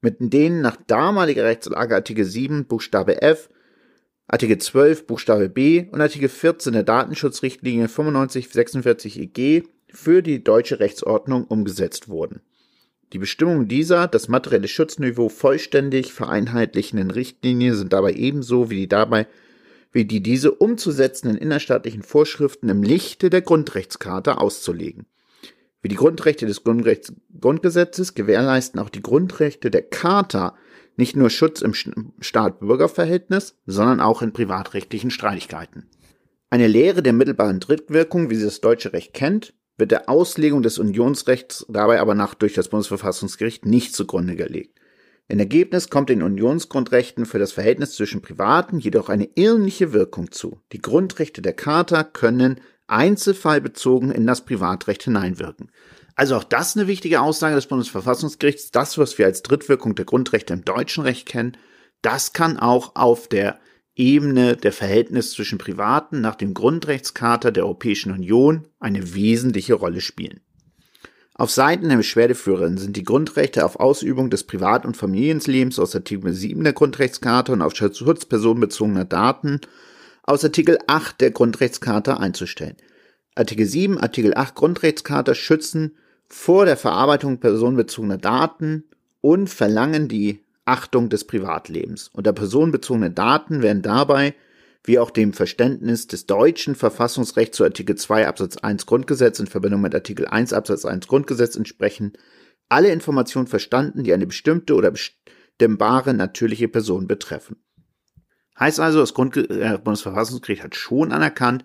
mit 0.00 0.16
denen 0.20 0.62
nach 0.62 0.76
damaliger 0.86 1.44
Rechtslage 1.44 1.94
Artikel 1.94 2.24
7 2.24 2.64
Buchstabe 2.64 3.20
F 3.20 3.50
Artikel 4.26 4.58
12 4.58 5.06
Buchstabe 5.06 5.48
B 5.48 5.86
und 5.90 6.00
Artikel 6.00 6.28
14 6.28 6.72
der 6.72 6.82
Datenschutzrichtlinie 6.82 7.88
9546 7.88 9.18
EG 9.18 9.64
für 9.92 10.22
die 10.22 10.42
deutsche 10.42 10.80
Rechtsordnung 10.80 11.44
umgesetzt 11.44 12.08
wurden. 12.08 12.40
Die 13.12 13.18
Bestimmungen 13.18 13.68
dieser, 13.68 14.06
das 14.06 14.28
materielle 14.28 14.68
Schutzniveau 14.68 15.28
vollständig 15.28 16.12
vereinheitlichenden 16.12 17.10
Richtlinie 17.10 17.74
sind 17.74 17.92
dabei 17.92 18.12
ebenso 18.12 18.70
wie 18.70 18.76
die 18.76 18.88
dabei 18.88 19.26
wie 19.92 20.04
die 20.04 20.22
diese 20.22 20.52
umzusetzenden 20.52 21.36
innerstaatlichen 21.36 22.02
Vorschriften 22.02 22.68
im 22.68 22.82
Lichte 22.82 23.30
der 23.30 23.42
Grundrechtscharta 23.42 24.34
auszulegen. 24.34 25.06
Wie 25.82 25.88
die 25.88 25.96
Grundrechte 25.96 26.46
des 26.46 26.62
Grundrechts 26.62 27.12
Grundgesetzes 27.40 28.14
gewährleisten 28.14 28.80
auch 28.80 28.90
die 28.90 29.02
Grundrechte 29.02 29.70
der 29.70 29.82
Charta 29.82 30.56
nicht 30.96 31.16
nur 31.16 31.30
Schutz 31.30 31.62
im 31.62 31.72
Staat-Bürger-Verhältnis, 31.74 33.56
sondern 33.64 34.00
auch 34.00 34.20
in 34.20 34.32
privatrechtlichen 34.32 35.10
Streitigkeiten. 35.10 35.88
Eine 36.50 36.66
Lehre 36.66 37.02
der 37.02 37.12
mittelbaren 37.12 37.60
Drittwirkung, 37.60 38.28
wie 38.28 38.34
sie 38.34 38.44
das 38.44 38.60
deutsche 38.60 38.92
Recht 38.92 39.14
kennt, 39.14 39.54
wird 39.78 39.92
der 39.92 40.08
Auslegung 40.08 40.62
des 40.62 40.78
Unionsrechts 40.78 41.64
dabei 41.68 42.00
aber 42.00 42.14
nach 42.14 42.34
durch 42.34 42.52
das 42.52 42.68
Bundesverfassungsgericht 42.68 43.64
nicht 43.64 43.94
zugrunde 43.94 44.36
gelegt. 44.36 44.79
Im 45.30 45.38
Ergebnis 45.38 45.90
kommt 45.90 46.08
den 46.08 46.24
Unionsgrundrechten 46.24 47.24
für 47.24 47.38
das 47.38 47.52
Verhältnis 47.52 47.94
zwischen 47.94 48.20
Privaten 48.20 48.80
jedoch 48.80 49.08
eine 49.08 49.28
ähnliche 49.36 49.92
Wirkung 49.92 50.32
zu. 50.32 50.58
Die 50.72 50.82
Grundrechte 50.82 51.40
der 51.40 51.52
Charta 51.52 52.02
können 52.02 52.60
einzelfallbezogen 52.88 54.10
in 54.10 54.26
das 54.26 54.44
Privatrecht 54.44 55.04
hineinwirken. 55.04 55.70
Also 56.16 56.34
auch 56.34 56.42
das 56.42 56.76
eine 56.76 56.88
wichtige 56.88 57.20
Aussage 57.20 57.54
des 57.54 57.66
Bundesverfassungsgerichts. 57.66 58.72
Das, 58.72 58.98
was 58.98 59.18
wir 59.18 59.26
als 59.26 59.42
Drittwirkung 59.42 59.94
der 59.94 60.04
Grundrechte 60.04 60.52
im 60.52 60.64
deutschen 60.64 61.04
Recht 61.04 61.26
kennen, 61.26 61.56
das 62.02 62.32
kann 62.32 62.56
auch 62.58 62.96
auf 62.96 63.28
der 63.28 63.60
Ebene 63.94 64.56
der 64.56 64.72
Verhältnis 64.72 65.30
zwischen 65.30 65.58
Privaten 65.58 66.20
nach 66.20 66.34
dem 66.34 66.54
Grundrechtscharta 66.54 67.52
der 67.52 67.66
Europäischen 67.66 68.10
Union 68.10 68.66
eine 68.80 69.14
wesentliche 69.14 69.74
Rolle 69.74 70.00
spielen. 70.00 70.40
Auf 71.40 71.50
Seiten 71.50 71.88
der 71.88 71.96
Beschwerdeführerin 71.96 72.76
sind 72.76 72.98
die 72.98 73.02
Grundrechte 73.02 73.64
auf 73.64 73.80
Ausübung 73.80 74.28
des 74.28 74.44
Privat- 74.44 74.84
und 74.84 74.94
Familienlebens 74.94 75.78
aus 75.78 75.96
Artikel 75.96 76.34
7 76.34 76.62
der 76.62 76.74
Grundrechtscharta 76.74 77.54
und 77.54 77.62
auf 77.62 77.74
Schutz 77.74 78.26
personenbezogener 78.26 79.06
Daten 79.06 79.62
aus 80.22 80.44
Artikel 80.44 80.76
8 80.86 81.18
der 81.18 81.30
Grundrechtscharta 81.30 82.18
einzustellen. 82.18 82.76
Artikel 83.36 83.64
7, 83.64 83.98
Artikel 83.98 84.34
8 84.34 84.54
Grundrechtscharta 84.54 85.34
schützen 85.34 85.96
vor 86.28 86.66
der 86.66 86.76
Verarbeitung 86.76 87.40
personenbezogener 87.40 88.18
Daten 88.18 88.84
und 89.22 89.48
verlangen 89.48 90.08
die 90.08 90.40
Achtung 90.66 91.08
des 91.08 91.24
Privatlebens. 91.24 92.10
Unter 92.12 92.34
personenbezogene 92.34 93.12
Daten 93.12 93.62
werden 93.62 93.80
dabei, 93.80 94.34
wie 94.84 94.98
auch 94.98 95.10
dem 95.10 95.32
Verständnis 95.32 96.06
des 96.06 96.26
deutschen 96.26 96.74
Verfassungsrechts 96.74 97.56
zu 97.56 97.64
Artikel 97.64 97.96
2 97.96 98.26
Absatz 98.26 98.56
1 98.56 98.86
Grundgesetz 98.86 99.38
in 99.38 99.46
Verbindung 99.46 99.82
mit 99.82 99.94
Artikel 99.94 100.26
1 100.26 100.52
Absatz 100.52 100.84
1 100.84 101.06
Grundgesetz 101.06 101.56
entsprechen, 101.56 102.14
alle 102.68 102.90
Informationen 102.90 103.46
verstanden, 103.46 104.04
die 104.04 104.14
eine 104.14 104.26
bestimmte 104.26 104.74
oder 104.74 104.90
bestimmbare 104.90 106.14
natürliche 106.14 106.68
Person 106.68 107.06
betreffen. 107.06 107.56
Heißt 108.58 108.80
also, 108.80 109.00
das 109.00 109.14
Grund 109.14 109.36
äh, 109.36 109.78
Bundesverfassungsgericht 109.82 110.62
hat 110.62 110.74
schon 110.74 111.12
anerkannt, 111.12 111.64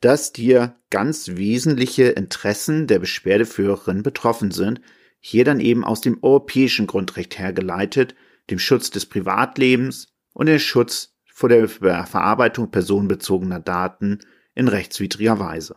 dass 0.00 0.32
dir 0.32 0.76
ganz 0.90 1.28
wesentliche 1.28 2.04
Interessen 2.04 2.86
der 2.86 2.98
Beschwerdeführerin 2.98 4.02
betroffen 4.02 4.50
sind, 4.50 4.80
hier 5.18 5.44
dann 5.44 5.60
eben 5.60 5.84
aus 5.84 6.02
dem 6.02 6.22
europäischen 6.22 6.86
Grundrecht 6.86 7.38
hergeleitet, 7.38 8.14
dem 8.50 8.58
Schutz 8.58 8.90
des 8.90 9.06
Privatlebens 9.06 10.08
und 10.34 10.46
dem 10.46 10.58
Schutz 10.58 11.15
vor 11.36 11.50
der 11.50 11.68
Verarbeitung 11.68 12.70
personenbezogener 12.70 13.60
Daten 13.60 14.20
in 14.54 14.68
rechtswidriger 14.68 15.38
Weise. 15.38 15.76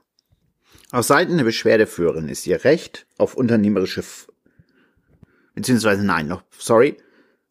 Auf 0.89 1.04
Seiten 1.04 1.36
der 1.36 1.43
Beschwerdeführerin 1.43 2.30
ist 2.30 2.48
ihr 2.48 2.63
Recht 2.63 3.06
auf 3.17 3.36
unternehmerische, 3.36 4.02
beziehungsweise 5.56 6.06
nein, 6.06 6.30
noch, 6.30 6.43
sorry, 6.58 6.95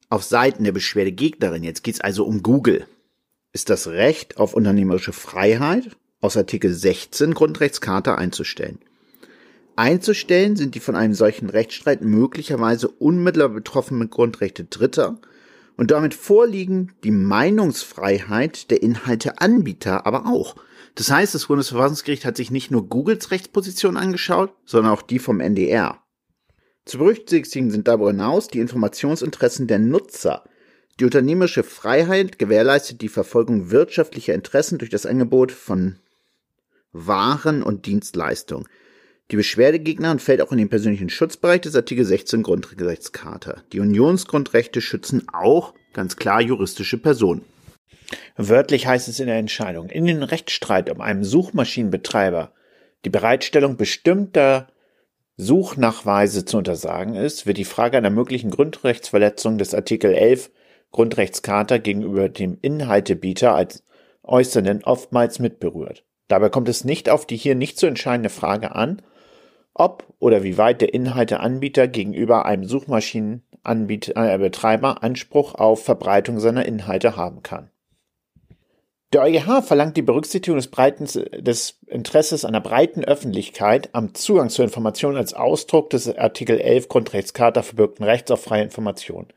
auf 0.09 0.25
Seiten 0.25 0.65
der 0.65 0.73
Beschwerdegegnerin, 0.73 1.63
jetzt 1.63 1.85
geht's 1.85 2.01
also 2.01 2.25
um 2.25 2.43
Google, 2.43 2.87
ist 3.53 3.69
das 3.69 3.89
Recht 3.89 4.39
auf 4.39 4.55
unternehmerische 4.55 5.13
Freiheit 5.13 5.95
aus 6.23 6.39
Artikel 6.39 6.73
16 6.73 7.35
Grundrechtscharta 7.35 8.15
einzustellen. 8.15 8.79
Einzustellen 9.77 10.57
sind 10.57 10.75
die 10.75 10.81
von 10.81 10.97
einem 10.97 11.13
solchen 11.13 11.51
Rechtsstreit 11.51 12.01
möglicherweise 12.01 12.89
unmittelbar 12.89 13.51
betroffenen 13.51 14.09
Grundrechte 14.09 14.65
Dritter 14.65 15.21
und 15.79 15.93
damit 15.93 16.13
vorliegen 16.13 16.93
die 17.05 17.13
Meinungsfreiheit 17.13 18.71
der 18.71 18.83
Inhalteanbieter 18.83 20.07
aber 20.07 20.27
auch. 20.27 20.57
Das 20.97 21.11
heißt, 21.11 21.35
das 21.35 21.47
Bundesverfassungsgericht 21.47 22.25
hat 22.25 22.37
sich 22.37 22.51
nicht 22.51 22.73
nur 22.73 22.89
Googles 22.89 23.31
Rechtsposition 23.31 23.97
angeschaut, 23.97 24.53
sondern 24.65 24.93
auch 24.93 25.03
die 25.03 25.21
vom 25.21 25.41
NDR. 25.41 26.03
Zu 26.85 26.99
berücksichtigen 26.99 27.71
sind 27.71 27.87
darüber 27.87 28.09
hinaus 28.09 28.49
die 28.49 28.59
Informationsinteressen 28.59 29.69
der 29.69 29.79
Nutzer. 29.79 30.43
Die 30.99 31.05
unternehmerische 31.05 31.63
Freiheit 31.63 32.41
gewährleistet 32.41 33.01
die 33.01 33.09
Verfolgung 33.09 33.71
wirtschaftlicher 33.71 34.35
Interessen 34.35 34.79
durch 34.79 34.91
das 34.91 35.07
Angebot 35.07 35.53
von 35.53 36.01
waren 36.91 37.63
und 37.63 37.87
Dienstleistungen. 37.87 38.67
Die 39.31 39.37
Beschwerdegegnerin 39.37 40.21
fällt 40.21 40.41
auch 40.41 40.53
in 40.53 40.59
den 40.59 40.71
persönlichen 40.71 41.11
Schutzbereich 41.11 41.61
des 41.61 41.77
Artikel 41.77 42.05
16 42.05 42.43
Grundgesetzcharta. 42.43 43.63
Die 43.73 43.81
Unionsgrundrechte 43.81 44.81
schützen 44.81 45.27
auch 45.31 45.75
ganz 45.93 46.17
klar 46.17 46.41
juristische 46.41 46.97
Personen. 46.97 47.45
Wörtlich 48.39 48.87
heißt 48.87 49.07
es 49.09 49.21
in 49.21 49.27
der 49.27 49.37
Entscheidung, 49.37 49.91
in 49.91 50.07
den 50.07 50.23
Rechtsstreit 50.23 50.89
um 50.89 51.03
einen 51.03 51.25
Suchmaschinenbetreiber 51.25 52.53
die 53.05 53.11
Bereitstellung 53.11 53.77
bestimmter 53.77 54.69
Suchnachweise 55.37 56.45
zu 56.45 56.57
untersagen 56.57 57.15
ist, 57.15 57.47
wird 57.47 57.59
die 57.59 57.65
Frage 57.65 57.99
einer 57.99 58.11
möglichen 58.11 58.51
Grundrechtsverletzung 58.51 59.59
des 59.59 59.75
Artikel 59.75 60.15
11 60.15 60.51
Grundrechtscharta 60.91 61.79
gegenüber 61.79 62.29
dem 62.31 62.59
Inhaltebieter 62.63 63.55
als 63.55 63.85
Äußernden 64.23 64.85
oftmals 64.85 65.39
mitberührt. 65.39 66.05
Dabei 66.29 66.49
kommt 66.49 66.69
es 66.69 66.85
nicht 66.85 67.09
auf 67.09 67.27
die 67.27 67.37
hier 67.37 67.55
nicht 67.55 67.79
zu 67.79 67.87
entscheidende 67.87 68.31
Frage 68.31 68.75
an, 68.75 69.03
ob 69.79 70.05
oder 70.19 70.43
wie 70.43 70.59
weit 70.59 70.81
der 70.81 70.93
Inhalteanbieter 70.93 71.87
gegenüber 71.89 72.45
einem 72.45 72.65
Suchmaschinenbetreiber 72.65 74.91
äh, 74.91 75.07
Anspruch 75.07 75.55
auf 75.55 75.85
Verbreitung 75.85 76.41
seiner 76.41 76.67
Inhalte 76.67 77.17
haben 77.17 77.43
kann. 77.43 77.71
Der 79.15 79.23
EuGH 79.23 79.63
verlangt 79.63 79.97
die 79.97 80.03
Berücksichtigung 80.03 80.59
des, 80.59 80.69
breiten, 80.69 81.07
des 81.07 81.79
Interesses 81.87 82.45
einer 82.45 82.61
breiten 82.61 83.05
Öffentlichkeit 83.05 83.89
am 83.95 84.13
Zugang 84.13 84.51
zur 84.51 84.67
Information 84.67 85.17
als 85.17 85.33
Ausdruck 85.33 85.89
des 85.89 86.15
Artikel 86.15 86.61
11 86.61 86.89
Grundrechtscharta 86.89 87.63
verbürgten 87.63 88.05
Rechts 88.05 88.31
auf 88.31 88.43
freie 88.43 88.65
Information. 88.65 89.29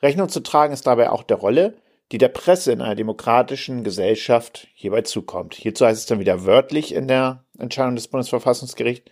Rechnung 0.00 0.28
zu 0.28 0.38
tragen 0.40 0.72
ist 0.72 0.86
dabei 0.86 1.10
auch 1.10 1.24
der 1.24 1.38
Rolle, 1.38 1.74
die 2.12 2.18
der 2.18 2.28
Presse 2.28 2.70
in 2.70 2.82
einer 2.82 2.94
demokratischen 2.94 3.82
Gesellschaft 3.82 4.68
hierbei 4.74 5.02
zukommt. 5.02 5.54
Hierzu 5.54 5.86
heißt 5.86 5.98
es 5.98 6.06
dann 6.06 6.20
wieder 6.20 6.44
wörtlich 6.44 6.94
in 6.94 7.08
der 7.08 7.42
Entscheidung 7.58 7.96
des 7.96 8.06
Bundesverfassungsgerichts, 8.06 9.10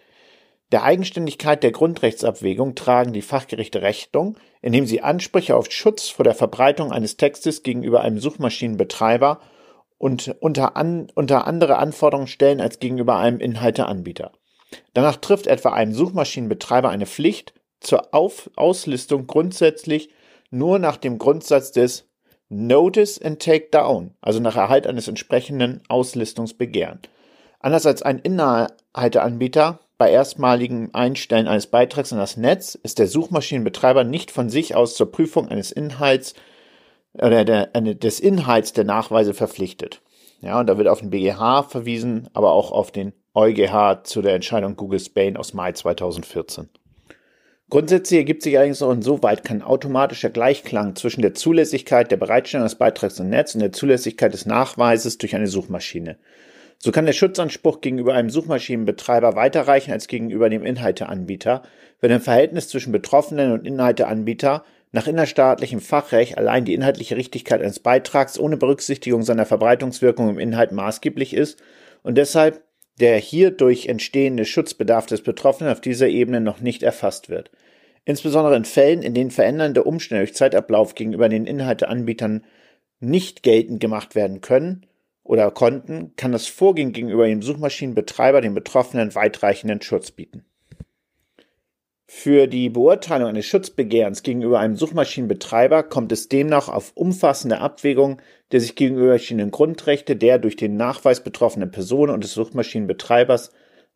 der 0.73 0.85
Eigenständigkeit 0.85 1.63
der 1.63 1.71
Grundrechtsabwägung 1.71 2.75
tragen 2.75 3.13
die 3.13 3.23
Fachgerichte 3.23 3.83
Rechnung, 3.83 4.39
indem 4.63 4.87
sie 4.87 5.03
Ansprüche 5.03 5.55
auf 5.55 5.71
Schutz 5.71 6.09
vor 6.09 6.25
der 6.25 6.35
Verbreitung 6.35 6.93
eines 6.93 7.19
Textes 7.19 7.63
gegenüber 7.63 8.01
einem 8.01 8.19
Suchmaschinenbetreiber 8.19 9.41
und 9.99 10.35
unter, 10.41 10.77
an, 10.77 11.09
unter 11.15 11.47
andere 11.47 11.77
Anforderungen 11.77 12.27
stellen 12.27 12.61
als 12.61 12.79
gegenüber 12.79 13.19
einem 13.19 13.39
Inhalteanbieter. 13.39 14.33
Danach 14.95 15.17
trifft 15.17 15.47
etwa 15.47 15.75
einem 15.75 15.93
Suchmaschinenbetreiber 15.93 16.89
eine 16.89 17.07
Pflicht 17.07 17.53
zur 17.81 18.15
auf 18.15 18.51
Auslistung 18.57 19.27
grundsätzlich 19.27 20.09
nur 20.51 20.79
nach 20.79 20.97
dem 20.97 21.19
Grundsatz 21.19 21.73
des 21.73 22.09
Notice 22.49 23.21
and 23.21 23.41
Take 23.41 23.69
Down, 23.71 24.15
also 24.21 24.41
nach 24.41 24.57
Erhalt 24.57 24.87
eines 24.87 25.07
entsprechenden 25.07 25.83
Auslistungsbegehren. 25.89 27.01
Anders 27.61 27.87
als 27.87 28.03
ein 28.03 28.19
Inhalteanbieter 28.19 29.81
bei 29.99 30.11
erstmaligem 30.11 30.91
Einstellen 30.93 31.49
eines 31.49 31.67
Beitrags 31.67 32.13
in 32.13 32.19
das 32.19 32.37
Netz 32.37 32.75
ist 32.75 32.99
der 32.99 33.07
Suchmaschinenbetreiber 33.07 34.05
nicht 34.05 34.31
von 34.31 34.51
sich 34.51 34.75
aus 34.75 34.95
zur 34.95 35.13
Prüfung 35.13 35.49
eines 35.49 35.71
Inhalts 35.71 36.35
oder 37.15 37.45
der, 37.45 37.75
eine, 37.75 37.95
des 37.95 38.21
Inhalts 38.21 38.73
der 38.73 38.85
Nachweise 38.85 39.35
verpflichtet. 39.35 40.01
Ja, 40.41 40.59
und 40.59 40.67
da 40.67 40.77
wird 40.77 40.89
auf 40.89 41.01
den 41.01 41.11
BGH 41.11 41.65
verwiesen, 41.65 42.29
aber 42.33 42.53
auch 42.53 42.73
auf 42.73 42.91
den 42.91 43.13
EuGH 43.35 44.03
zu 44.05 44.23
der 44.23 44.35
Entscheidung 44.35 44.77
Google 44.77 44.99
Spain 44.99 45.37
aus 45.37 45.55
Mai 45.55 45.73
2014. 45.73 46.69
Grundsätzlich 47.71 48.19
ergibt 48.19 48.43
sich 48.43 48.57
allerdings 48.59 48.83
auch 48.83 48.93
insoweit 48.93 49.45
kein 49.45 49.63
automatischer 49.63 50.29
Gleichklang 50.29 50.95
zwischen 50.95 51.23
der 51.23 51.33
Zulässigkeit 51.33 52.11
der 52.11 52.19
Bereitstellung 52.19 52.67
des 52.67 52.75
Beitrags 52.75 53.19
im 53.19 53.31
Netz 53.31 53.55
und 53.55 53.61
der 53.61 53.73
Zulässigkeit 53.73 54.35
des 54.35 54.45
Nachweises 54.45 55.17
durch 55.17 55.35
eine 55.35 55.47
Suchmaschine. 55.47 56.19
So 56.85 56.91
kann 56.91 57.07
der 57.07 57.13
Schutzanspruch 57.13 57.81
gegenüber 57.81 58.15
einem 58.15 58.29
Suchmaschinenbetreiber 58.29 59.37
weiterreichen 59.37 59.93
als 59.93 60.09
gegenüber 60.09 60.51
dem 60.51 60.65
Inhalteanbieter, 60.65 61.63
wenn 62.01 62.11
im 62.11 62.21
Verhältnis 62.21 62.67
zwischen 62.67 62.91
Betroffenen 62.91 63.53
und 63.53 63.65
Inhalteanbieter 63.65 64.65
nach 64.91 65.07
innerstaatlichem 65.07 65.81
Fachrecht 65.81 66.37
allein 66.37 66.65
die 66.65 66.75
inhaltliche 66.75 67.17
Richtigkeit 67.17 67.61
eines 67.61 67.79
Beitrags 67.79 68.37
ohne 68.37 68.57
Berücksichtigung 68.57 69.23
seiner 69.23 69.47
Verbreitungswirkung 69.47 70.29
im 70.29 70.41
Inhalt 70.41 70.73
maßgeblich 70.73 71.35
ist 71.35 71.63
und 72.03 72.19
deshalb 72.19 72.65
der 72.99 73.17
hierdurch 73.17 73.87
entstehende 73.87 74.45
Schutzbedarf 74.45 75.07
des 75.07 75.23
Betroffenen 75.23 75.73
auf 75.73 75.81
dieser 75.81 76.09
Ebene 76.09 76.41
noch 76.41 76.61
nicht 76.61 76.83
erfasst 76.83 77.29
wird. 77.29 77.53
Insbesondere 78.05 78.57
in 78.57 78.65
Fällen, 78.65 79.03
in 79.03 79.15
denen 79.15 79.31
verändernde 79.31 79.85
Umstände 79.85 80.25
durch 80.25 80.35
Zeitablauf 80.35 80.97
gegenüber 80.97 81.29
den 81.29 81.47
Inhalteanbietern 81.47 82.45
nicht 82.99 83.45
geltend 83.45 83.79
gemacht 83.79 84.17
werden 84.17 84.41
können, 84.41 84.85
oder 85.25 85.51
Konten 85.51 86.15
kann 86.17 86.33
das 86.33 86.47
Vorgehen 86.47 86.93
gegenüber 86.93 87.27
dem 87.27 87.43
Suchmaschinenbetreiber 87.43 88.41
den 88.41 88.55
Betroffenen 88.55 89.15
weitreichenden 89.15 89.81
Schutz 89.81 90.11
bieten. 90.11 90.45
Für 92.07 92.47
die 92.47 92.69
Beurteilung 92.69 93.29
eines 93.29 93.47
Schutzbegehrens 93.47 94.23
gegenüber 94.23 94.59
einem 94.59 94.77
Suchmaschinenbetreiber 94.77 95.83
kommt 95.83 96.13
es 96.13 96.29
demnach 96.29 96.69
auf 96.69 96.93
umfassende 96.95 97.59
Abwägung 97.59 98.21
der 98.53 98.61
sich 98.61 98.75
gegenüberstehenden 98.75 99.51
Grundrechte 99.51 100.15
der 100.15 100.39
durch 100.39 100.57
den 100.57 100.77
Nachweis 100.77 101.25
betroffenen 101.25 101.71
Person 101.71 102.11
und 102.11 102.23
des 102.23 102.35
Suchmaschinenbetreibers 102.35 103.51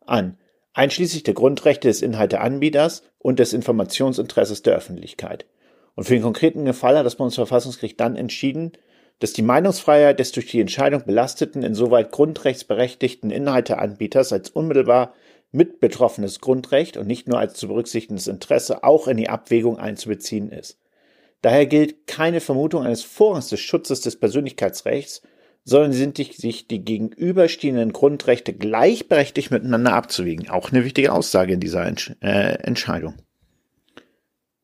an, 0.05 0.37
einschließlich 0.73 1.23
der 1.23 1.35
Grundrechte 1.35 1.87
des 1.87 2.01
Inhalteanbieters 2.01 3.03
und 3.19 3.37
des 3.37 3.53
Informationsinteresses 3.53 4.63
der 4.63 4.75
Öffentlichkeit. 4.75 5.45
Und 5.93 6.05
für 6.05 6.13
den 6.13 6.23
konkreten 6.23 6.73
Fall 6.73 6.97
hat 6.97 7.05
das 7.05 7.15
Bundesverfassungsgericht 7.15 7.99
dann 7.99 8.15
entschieden, 8.15 8.71
dass 9.19 9.33
die 9.33 9.41
Meinungsfreiheit 9.41 10.19
des 10.19 10.31
durch 10.31 10.47
die 10.47 10.61
Entscheidung 10.61 11.03
belasteten, 11.05 11.63
insoweit 11.63 12.11
grundrechtsberechtigten 12.11 13.31
Inhalteanbieters 13.31 14.31
als 14.31 14.49
unmittelbar 14.49 15.13
mitbetroffenes 15.51 16.39
Grundrecht 16.39 16.97
und 16.97 17.07
nicht 17.07 17.27
nur 17.27 17.39
als 17.39 17.53
zu 17.53 17.67
berücksichtigendes 17.67 18.27
Interesse 18.27 18.83
auch 18.83 19.07
in 19.07 19.17
die 19.17 19.29
Abwägung 19.29 19.79
einzubeziehen 19.79 20.51
ist. 20.51 20.79
Daher 21.41 21.65
gilt 21.65 22.07
keine 22.07 22.41
Vermutung 22.41 22.83
eines 22.83 23.03
Vorrangs 23.03 23.49
des 23.49 23.59
Schutzes 23.59 24.01
des 24.01 24.19
Persönlichkeitsrechts, 24.19 25.21
sondern 25.63 25.91
sind 25.91 26.17
sich 26.17 26.67
die 26.67 26.83
gegenüberstehenden 26.83 27.91
Grundrechte 27.91 28.53
gleichberechtigt 28.53 29.51
miteinander 29.51 29.93
abzuwägen. 29.93 30.49
Auch 30.49 30.71
eine 30.71 30.85
wichtige 30.85 31.11
Aussage 31.11 31.53
in 31.53 31.59
dieser 31.59 31.85
Entsch 31.85 32.13
äh, 32.21 32.55
Entscheidung. 32.63 33.15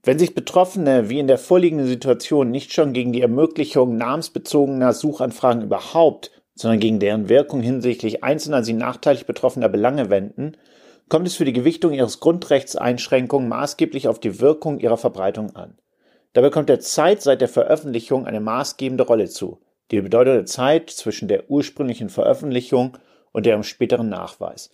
Wenn 0.05 0.19
sich 0.19 0.35
Betroffene 0.35 1.07
wie 1.07 1.19
in 1.19 1.27
der 1.27 1.37
vorliegenden 1.37 1.87
Situation 1.87 2.51
nicht 2.51 2.73
schon 2.73 2.91
gegen 2.91 3.13
die 3.13 3.21
Ermöglichung 3.21 3.95
namensbezogener 3.95 4.91
Suchanfragen 4.91 5.61
überhaupt, 5.61 6.29
sondern 6.55 6.81
gegen 6.81 6.99
deren 6.99 7.29
Wirkung 7.29 7.61
hinsichtlich 7.61 8.21
einzelner 8.21 8.65
sie 8.65 8.73
nachteilig 8.73 9.25
betroffener 9.25 9.69
Belange 9.69 10.09
wenden, 10.09 10.57
kommt 11.07 11.25
es 11.25 11.35
für 11.35 11.45
die 11.45 11.53
Gewichtung 11.53 11.93
ihres 11.93 12.19
Grundrechtseinschränkungen 12.19 13.47
maßgeblich 13.47 14.09
auf 14.09 14.19
die 14.19 14.41
Wirkung 14.41 14.79
ihrer 14.79 14.97
Verbreitung 14.97 15.55
an. 15.55 15.77
Dabei 16.33 16.49
kommt 16.49 16.67
der 16.67 16.81
Zeit 16.81 17.21
seit 17.21 17.39
der 17.39 17.47
Veröffentlichung 17.47 18.25
eine 18.25 18.41
maßgebende 18.41 19.05
Rolle 19.05 19.29
zu, 19.29 19.61
die 19.91 20.01
Bedeutung 20.01 20.33
der 20.33 20.45
Zeit 20.45 20.89
zwischen 20.89 21.29
der 21.29 21.49
ursprünglichen 21.49 22.09
Veröffentlichung 22.09 22.97
und 23.31 23.45
deren 23.45 23.63
späteren 23.63 24.09
Nachweis. 24.09 24.69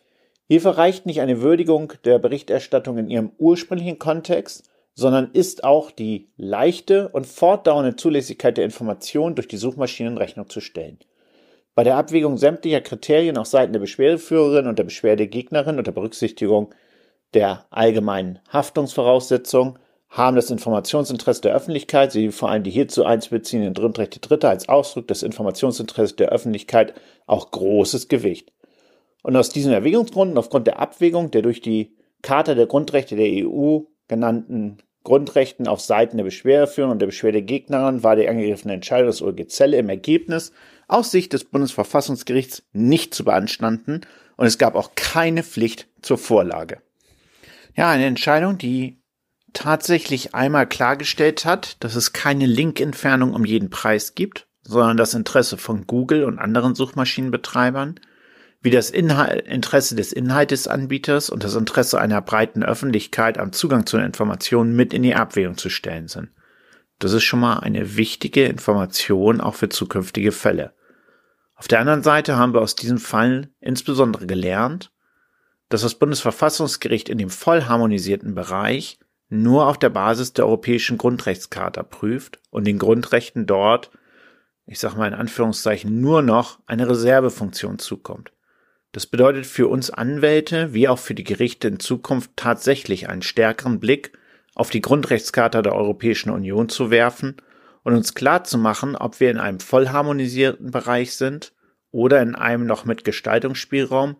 Hierfür 0.48 0.72
reicht 0.72 1.06
nicht 1.06 1.22
eine 1.22 1.42
Würdigung 1.42 1.94
der 2.04 2.18
Berichterstattung 2.18 2.98
in 2.98 3.12
ihrem 3.12 3.32
ursprünglichen 3.38 4.00
Kontext, 4.00 4.70
sondern 4.96 5.32
ist 5.32 5.64
auch 5.64 5.92
die 5.92 6.30
leichte 6.38 7.10
und 7.10 7.26
fortdauernde 7.26 7.96
Zulässigkeit 7.96 8.58
der 8.58 8.66
Information 8.66 9.36
durch 9.36 9.48
die 9.48 9.58
Suchmaschinen 9.58 10.14
in 10.14 10.18
Rechnung 10.18 10.50
zu 10.50 10.60
stellen. 10.60 11.00
Bei 11.76 11.84
der 11.84 11.96
Abwägung 11.96 12.38
sämtlicher 12.38 12.82
Kriterien 12.82 13.38
auf 13.38 13.48
Seiten 13.48 13.72
der 13.72 13.80
Beschwerdeführerin 13.80 14.68
und 14.68 14.78
der 14.78 14.84
Beschwerdegegnerin 14.84 15.78
unter 15.78 15.92
Berücksichtigung 15.92 16.74
der 17.34 17.66
allgemeinen 17.70 18.40
Haftungsvoraussetzungen 18.52 19.80
haben 20.10 20.36
das 20.36 20.50
Informationsinteresse 20.50 21.42
der 21.42 21.56
Öffentlichkeit 21.56 22.12
sowie 22.12 22.32
vor 22.32 22.50
allem 22.50 22.64
die 22.64 22.72
hierzu 22.72 23.06
einzubeziehenden 23.06 23.76
Grundrechte 23.76 24.20
Dritter 24.20 24.50
als 24.50 24.68
Ausdruck 24.68 25.08
des 25.08 25.22
Informationsinteresses 25.22 26.16
der 26.16 26.30
Öffentlichkeit 26.30 26.96
auch 27.28 27.52
großes 27.52 28.08
Gewicht. 28.08 28.52
Und 29.22 29.36
aus 29.36 29.50
diesen 29.50 29.72
Erwägungsgründen, 29.72 30.38
aufgrund 30.38 30.66
der 30.66 30.80
Abwägung 30.80 31.30
der 31.30 31.44
durch 31.44 31.62
die 31.62 31.96
Charta 32.24 32.56
der 32.56 32.66
Grundrechte 32.66 33.16
der 33.16 33.48
EU 33.48 33.82
genannten 34.10 34.80
Grundrechten 35.04 35.68
auf 35.68 35.80
Seiten 35.80 36.18
der 36.18 36.26
Beschwerdeführer 36.26 36.90
und 36.90 37.00
der 37.00 37.06
Beschwerdegegnerin 37.08 38.04
war 38.04 38.18
die 38.18 38.28
angegriffene 38.28 38.74
Entscheidung 38.74 39.08
des 39.08 39.22
OLG 39.22 39.48
Zelle 39.48 39.78
im 39.78 39.88
Ergebnis 39.88 40.52
aus 40.90 41.12
Sicht 41.12 41.32
des 41.32 41.46
Bundesverfassungsgerichts 41.46 42.64
nicht 42.74 43.14
zu 43.14 43.24
beanstanden 43.24 44.02
und 44.36 44.46
es 44.46 44.58
gab 44.58 44.76
auch 44.76 44.92
keine 44.96 45.44
Pflicht 45.44 45.88
zur 46.02 46.18
Vorlage. 46.18 46.82
Ja, 47.76 47.90
eine 47.90 48.06
Entscheidung, 48.06 48.58
die 48.58 49.02
tatsächlich 49.54 50.36
einmal 50.36 50.68
klargestellt 50.68 51.46
hat, 51.46 51.78
dass 51.84 51.96
es 51.96 52.14
keine 52.14 52.46
Linkentfernung 52.46 53.34
um 53.34 53.46
jeden 53.46 53.70
Preis 53.70 54.16
gibt, 54.16 54.48
sondern 54.64 54.98
das 54.98 55.14
Interesse 55.14 55.58
von 55.58 55.88
Google 55.88 56.26
und 56.26 56.40
anderen 56.40 56.76
Suchmaschinenbetreibern 56.76 58.00
wie 58.62 58.72
das 58.72 58.90
Interesse 58.90 59.96
des 59.96 60.12
Inhaltesanbieters 60.12 61.30
und 61.30 61.44
das 61.44 61.56
Interesse 61.56 62.00
einer 62.00 62.22
breiten 62.22 62.64
Öffentlichkeit 62.64 63.38
am 63.38 63.54
Zugang 63.54 63.86
zu 63.86 63.98
Informationen 63.98 64.76
mit 64.76 64.94
in 64.94 65.04
die 65.04 65.16
Abwägung 65.16 65.58
zu 65.58 65.70
stellen 65.70 66.08
sind. 66.08 66.30
Das 67.00 67.14
ist 67.14 67.24
schon 67.24 67.40
mal 67.40 67.60
eine 67.60 67.96
wichtige 67.96 68.46
Information 68.46 69.40
auch 69.40 69.56
für 69.56 69.70
zukünftige 69.70 70.34
Fälle. 70.34 70.74
Auf 71.56 71.70
der 71.70 71.80
anderen 71.80 72.04
Seite 72.04 72.36
haben 72.36 72.54
wir 72.54 72.62
aus 72.62 72.76
diesem 72.76 72.98
Fall 72.98 73.50
insbesondere 73.62 74.28
gelernt, 74.28 74.92
dass 75.70 75.82
das 75.82 75.96
Bundesverfassungsgericht 75.96 77.08
in 77.08 77.18
dem 77.18 77.30
voll 77.30 77.64
harmonisierten 77.64 78.36
Bereich 78.36 79.00
nur 79.30 79.68
auf 79.68 79.78
der 79.78 79.90
Basis 79.90 80.34
der 80.34 80.46
Europäischen 80.46 80.98
Grundrechtscharta 80.98 81.84
prüft 81.84 82.40
und 82.50 82.66
den 82.66 82.80
Grundrechten 82.80 83.46
dort, 83.46 83.92
ich 84.66 84.80
sage 84.80 84.98
mal 84.98 85.08
in 85.08 85.14
Anführungszeichen, 85.14 86.02
nur 86.02 86.22
noch 86.22 86.60
eine 86.66 86.90
Reservefunktion 86.90 87.80
zukommt. 87.80 88.34
Das 88.92 89.06
bedeutet 89.06 89.46
für 89.46 89.68
uns 89.68 89.92
Anwälte 89.92 90.74
wie 90.74 90.88
auch 90.88 91.00
für 91.00 91.14
die 91.14 91.24
Gerichte 91.24 91.68
in 91.68 91.80
Zukunft 91.80 92.32
tatsächlich 92.36 93.08
einen 93.08 93.22
stärkeren 93.22 93.80
Blick 93.80 94.12
auf 94.56 94.72
die 94.72 94.82
Grundrechtscharta 94.82 95.62
der 95.62 95.76
Europäischen 95.76 96.32
Union 96.32 96.70
zu 96.70 96.90
werfen 96.90 97.38
und 97.84 97.96
uns 97.96 98.14
klar 98.14 98.44
zu 98.44 98.58
machen, 98.58 98.96
ob 98.96 99.20
wir 99.20 99.32
in 99.32 99.38
einem 99.38 99.60
voll 99.60 99.90
harmonisierten 99.90 100.72
Bereich 100.72 101.14
sind 101.14 101.54
oder 101.92 102.22
in 102.22 102.36
einem 102.36 102.66
noch 102.66 102.86
mit 102.86 103.04
Gestaltungsspielraum 103.04 104.18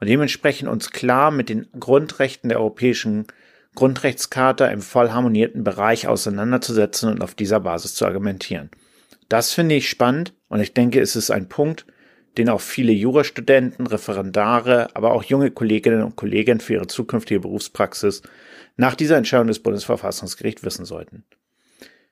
und 0.00 0.08
dementsprechend 0.08 0.68
uns 0.68 0.90
klar 0.90 1.30
mit 1.30 1.48
den 1.48 1.68
Grundrechten 1.78 2.48
der 2.48 2.58
Europäischen 2.58 3.26
Grundrechtscharta 3.74 4.66
im 4.66 4.82
voll 4.82 5.10
harmonierten 5.10 5.64
Bereich 5.64 6.08
auseinanderzusetzen 6.08 7.10
und 7.10 7.22
auf 7.22 7.34
dieser 7.34 7.60
Basis 7.60 7.94
zu 7.94 8.04
argumentieren. 8.04 8.70
Das 9.28 9.52
finde 9.52 9.76
ich 9.76 9.88
spannend 9.88 10.34
und 10.48 10.60
ich 10.60 10.74
denke, 10.74 11.00
es 11.00 11.16
ist 11.16 11.30
ein 11.30 11.48
Punkt, 11.48 11.86
den 12.38 12.48
auch 12.48 12.60
viele 12.60 12.92
Jurastudenten, 12.92 13.86
Referendare, 13.86 14.94
aber 14.94 15.12
auch 15.12 15.22
junge 15.22 15.50
Kolleginnen 15.50 16.02
und 16.02 16.16
Kollegen 16.16 16.60
für 16.60 16.74
ihre 16.74 16.86
zukünftige 16.86 17.40
Berufspraxis 17.40 18.22
nach 18.76 18.94
dieser 18.94 19.16
Entscheidung 19.16 19.48
des 19.48 19.62
Bundesverfassungsgerichts 19.62 20.62
wissen 20.62 20.84
sollten. 20.84 21.24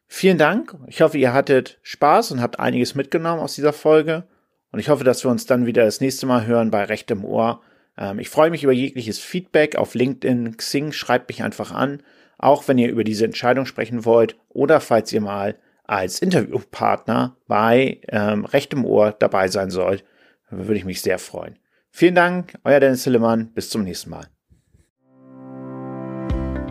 Vielen 0.06 0.38
Dank. 0.38 0.74
Ich 0.86 1.02
hoffe, 1.02 1.18
ihr 1.18 1.32
hattet 1.32 1.78
Spaß 1.82 2.32
und 2.32 2.40
habt 2.40 2.58
einiges 2.58 2.94
mitgenommen 2.94 3.40
aus 3.40 3.54
dieser 3.54 3.72
Folge. 3.72 4.24
Und 4.72 4.80
ich 4.80 4.88
hoffe, 4.88 5.04
dass 5.04 5.24
wir 5.24 5.30
uns 5.30 5.46
dann 5.46 5.66
wieder 5.66 5.84
das 5.84 6.00
nächste 6.00 6.26
Mal 6.26 6.46
hören 6.46 6.70
bei 6.70 6.84
Recht 6.84 7.10
im 7.10 7.24
Ohr. 7.24 7.60
Ähm, 7.96 8.18
ich 8.18 8.30
freue 8.30 8.50
mich 8.50 8.64
über 8.64 8.72
jegliches 8.72 9.18
Feedback 9.18 9.76
auf 9.76 9.94
LinkedIn, 9.94 10.56
Xing. 10.56 10.92
Schreibt 10.92 11.28
mich 11.28 11.42
einfach 11.42 11.72
an. 11.72 12.02
Auch 12.38 12.68
wenn 12.68 12.78
ihr 12.78 12.88
über 12.88 13.04
diese 13.04 13.24
Entscheidung 13.24 13.66
sprechen 13.66 14.04
wollt 14.04 14.36
oder 14.48 14.80
falls 14.80 15.12
ihr 15.12 15.20
mal 15.20 15.56
als 15.88 16.20
Interviewpartner 16.20 17.36
bei 17.48 18.00
ähm, 18.08 18.44
Recht 18.44 18.72
im 18.72 18.84
Ohr 18.84 19.12
dabei 19.18 19.48
sein 19.48 19.70
sollt, 19.70 20.04
würde 20.50 20.76
ich 20.76 20.84
mich 20.84 21.02
sehr 21.02 21.18
freuen. 21.18 21.58
Vielen 21.90 22.14
Dank, 22.14 22.54
euer 22.64 22.78
Dennis 22.78 23.04
Hillemann. 23.04 23.52
Bis 23.54 23.70
zum 23.70 23.82
nächsten 23.82 24.10
Mal. 24.10 24.26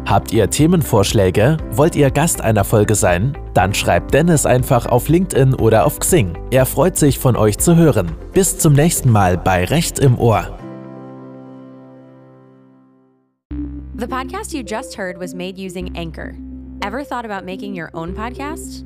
Habt 0.07 0.31
ihr 0.31 0.49
Themenvorschläge? 0.49 1.57
Wollt 1.71 1.97
ihr 1.97 2.09
Gast 2.11 2.39
einer 2.39 2.63
Folge 2.63 2.95
sein? 2.95 3.37
Dann 3.53 3.73
schreibt 3.73 4.13
Dennis 4.13 4.45
einfach 4.45 4.85
auf 4.85 5.09
LinkedIn 5.09 5.53
oder 5.55 5.85
auf 5.85 5.99
Xing. 5.99 6.37
Er 6.49 6.65
freut 6.65 6.95
sich, 6.95 7.19
von 7.19 7.35
euch 7.35 7.57
zu 7.57 7.75
hören. 7.75 8.15
Bis 8.31 8.57
zum 8.57 8.71
nächsten 8.71 9.11
Mal 9.11 9.37
bei 9.37 9.65
Recht 9.65 9.99
im 9.99 10.17
Ohr. 10.17 10.57
The 13.97 14.07
podcast 14.07 14.53
you 14.53 14.61
just 14.61 14.97
heard 14.97 15.19
was 15.19 15.33
made 15.33 15.57
using 15.57 15.93
Anchor. 15.97 16.35
Ever 16.85 17.03
thought 17.03 17.25
about 17.25 17.45
making 17.45 17.77
your 17.77 17.89
own 17.93 18.13
podcast? 18.13 18.85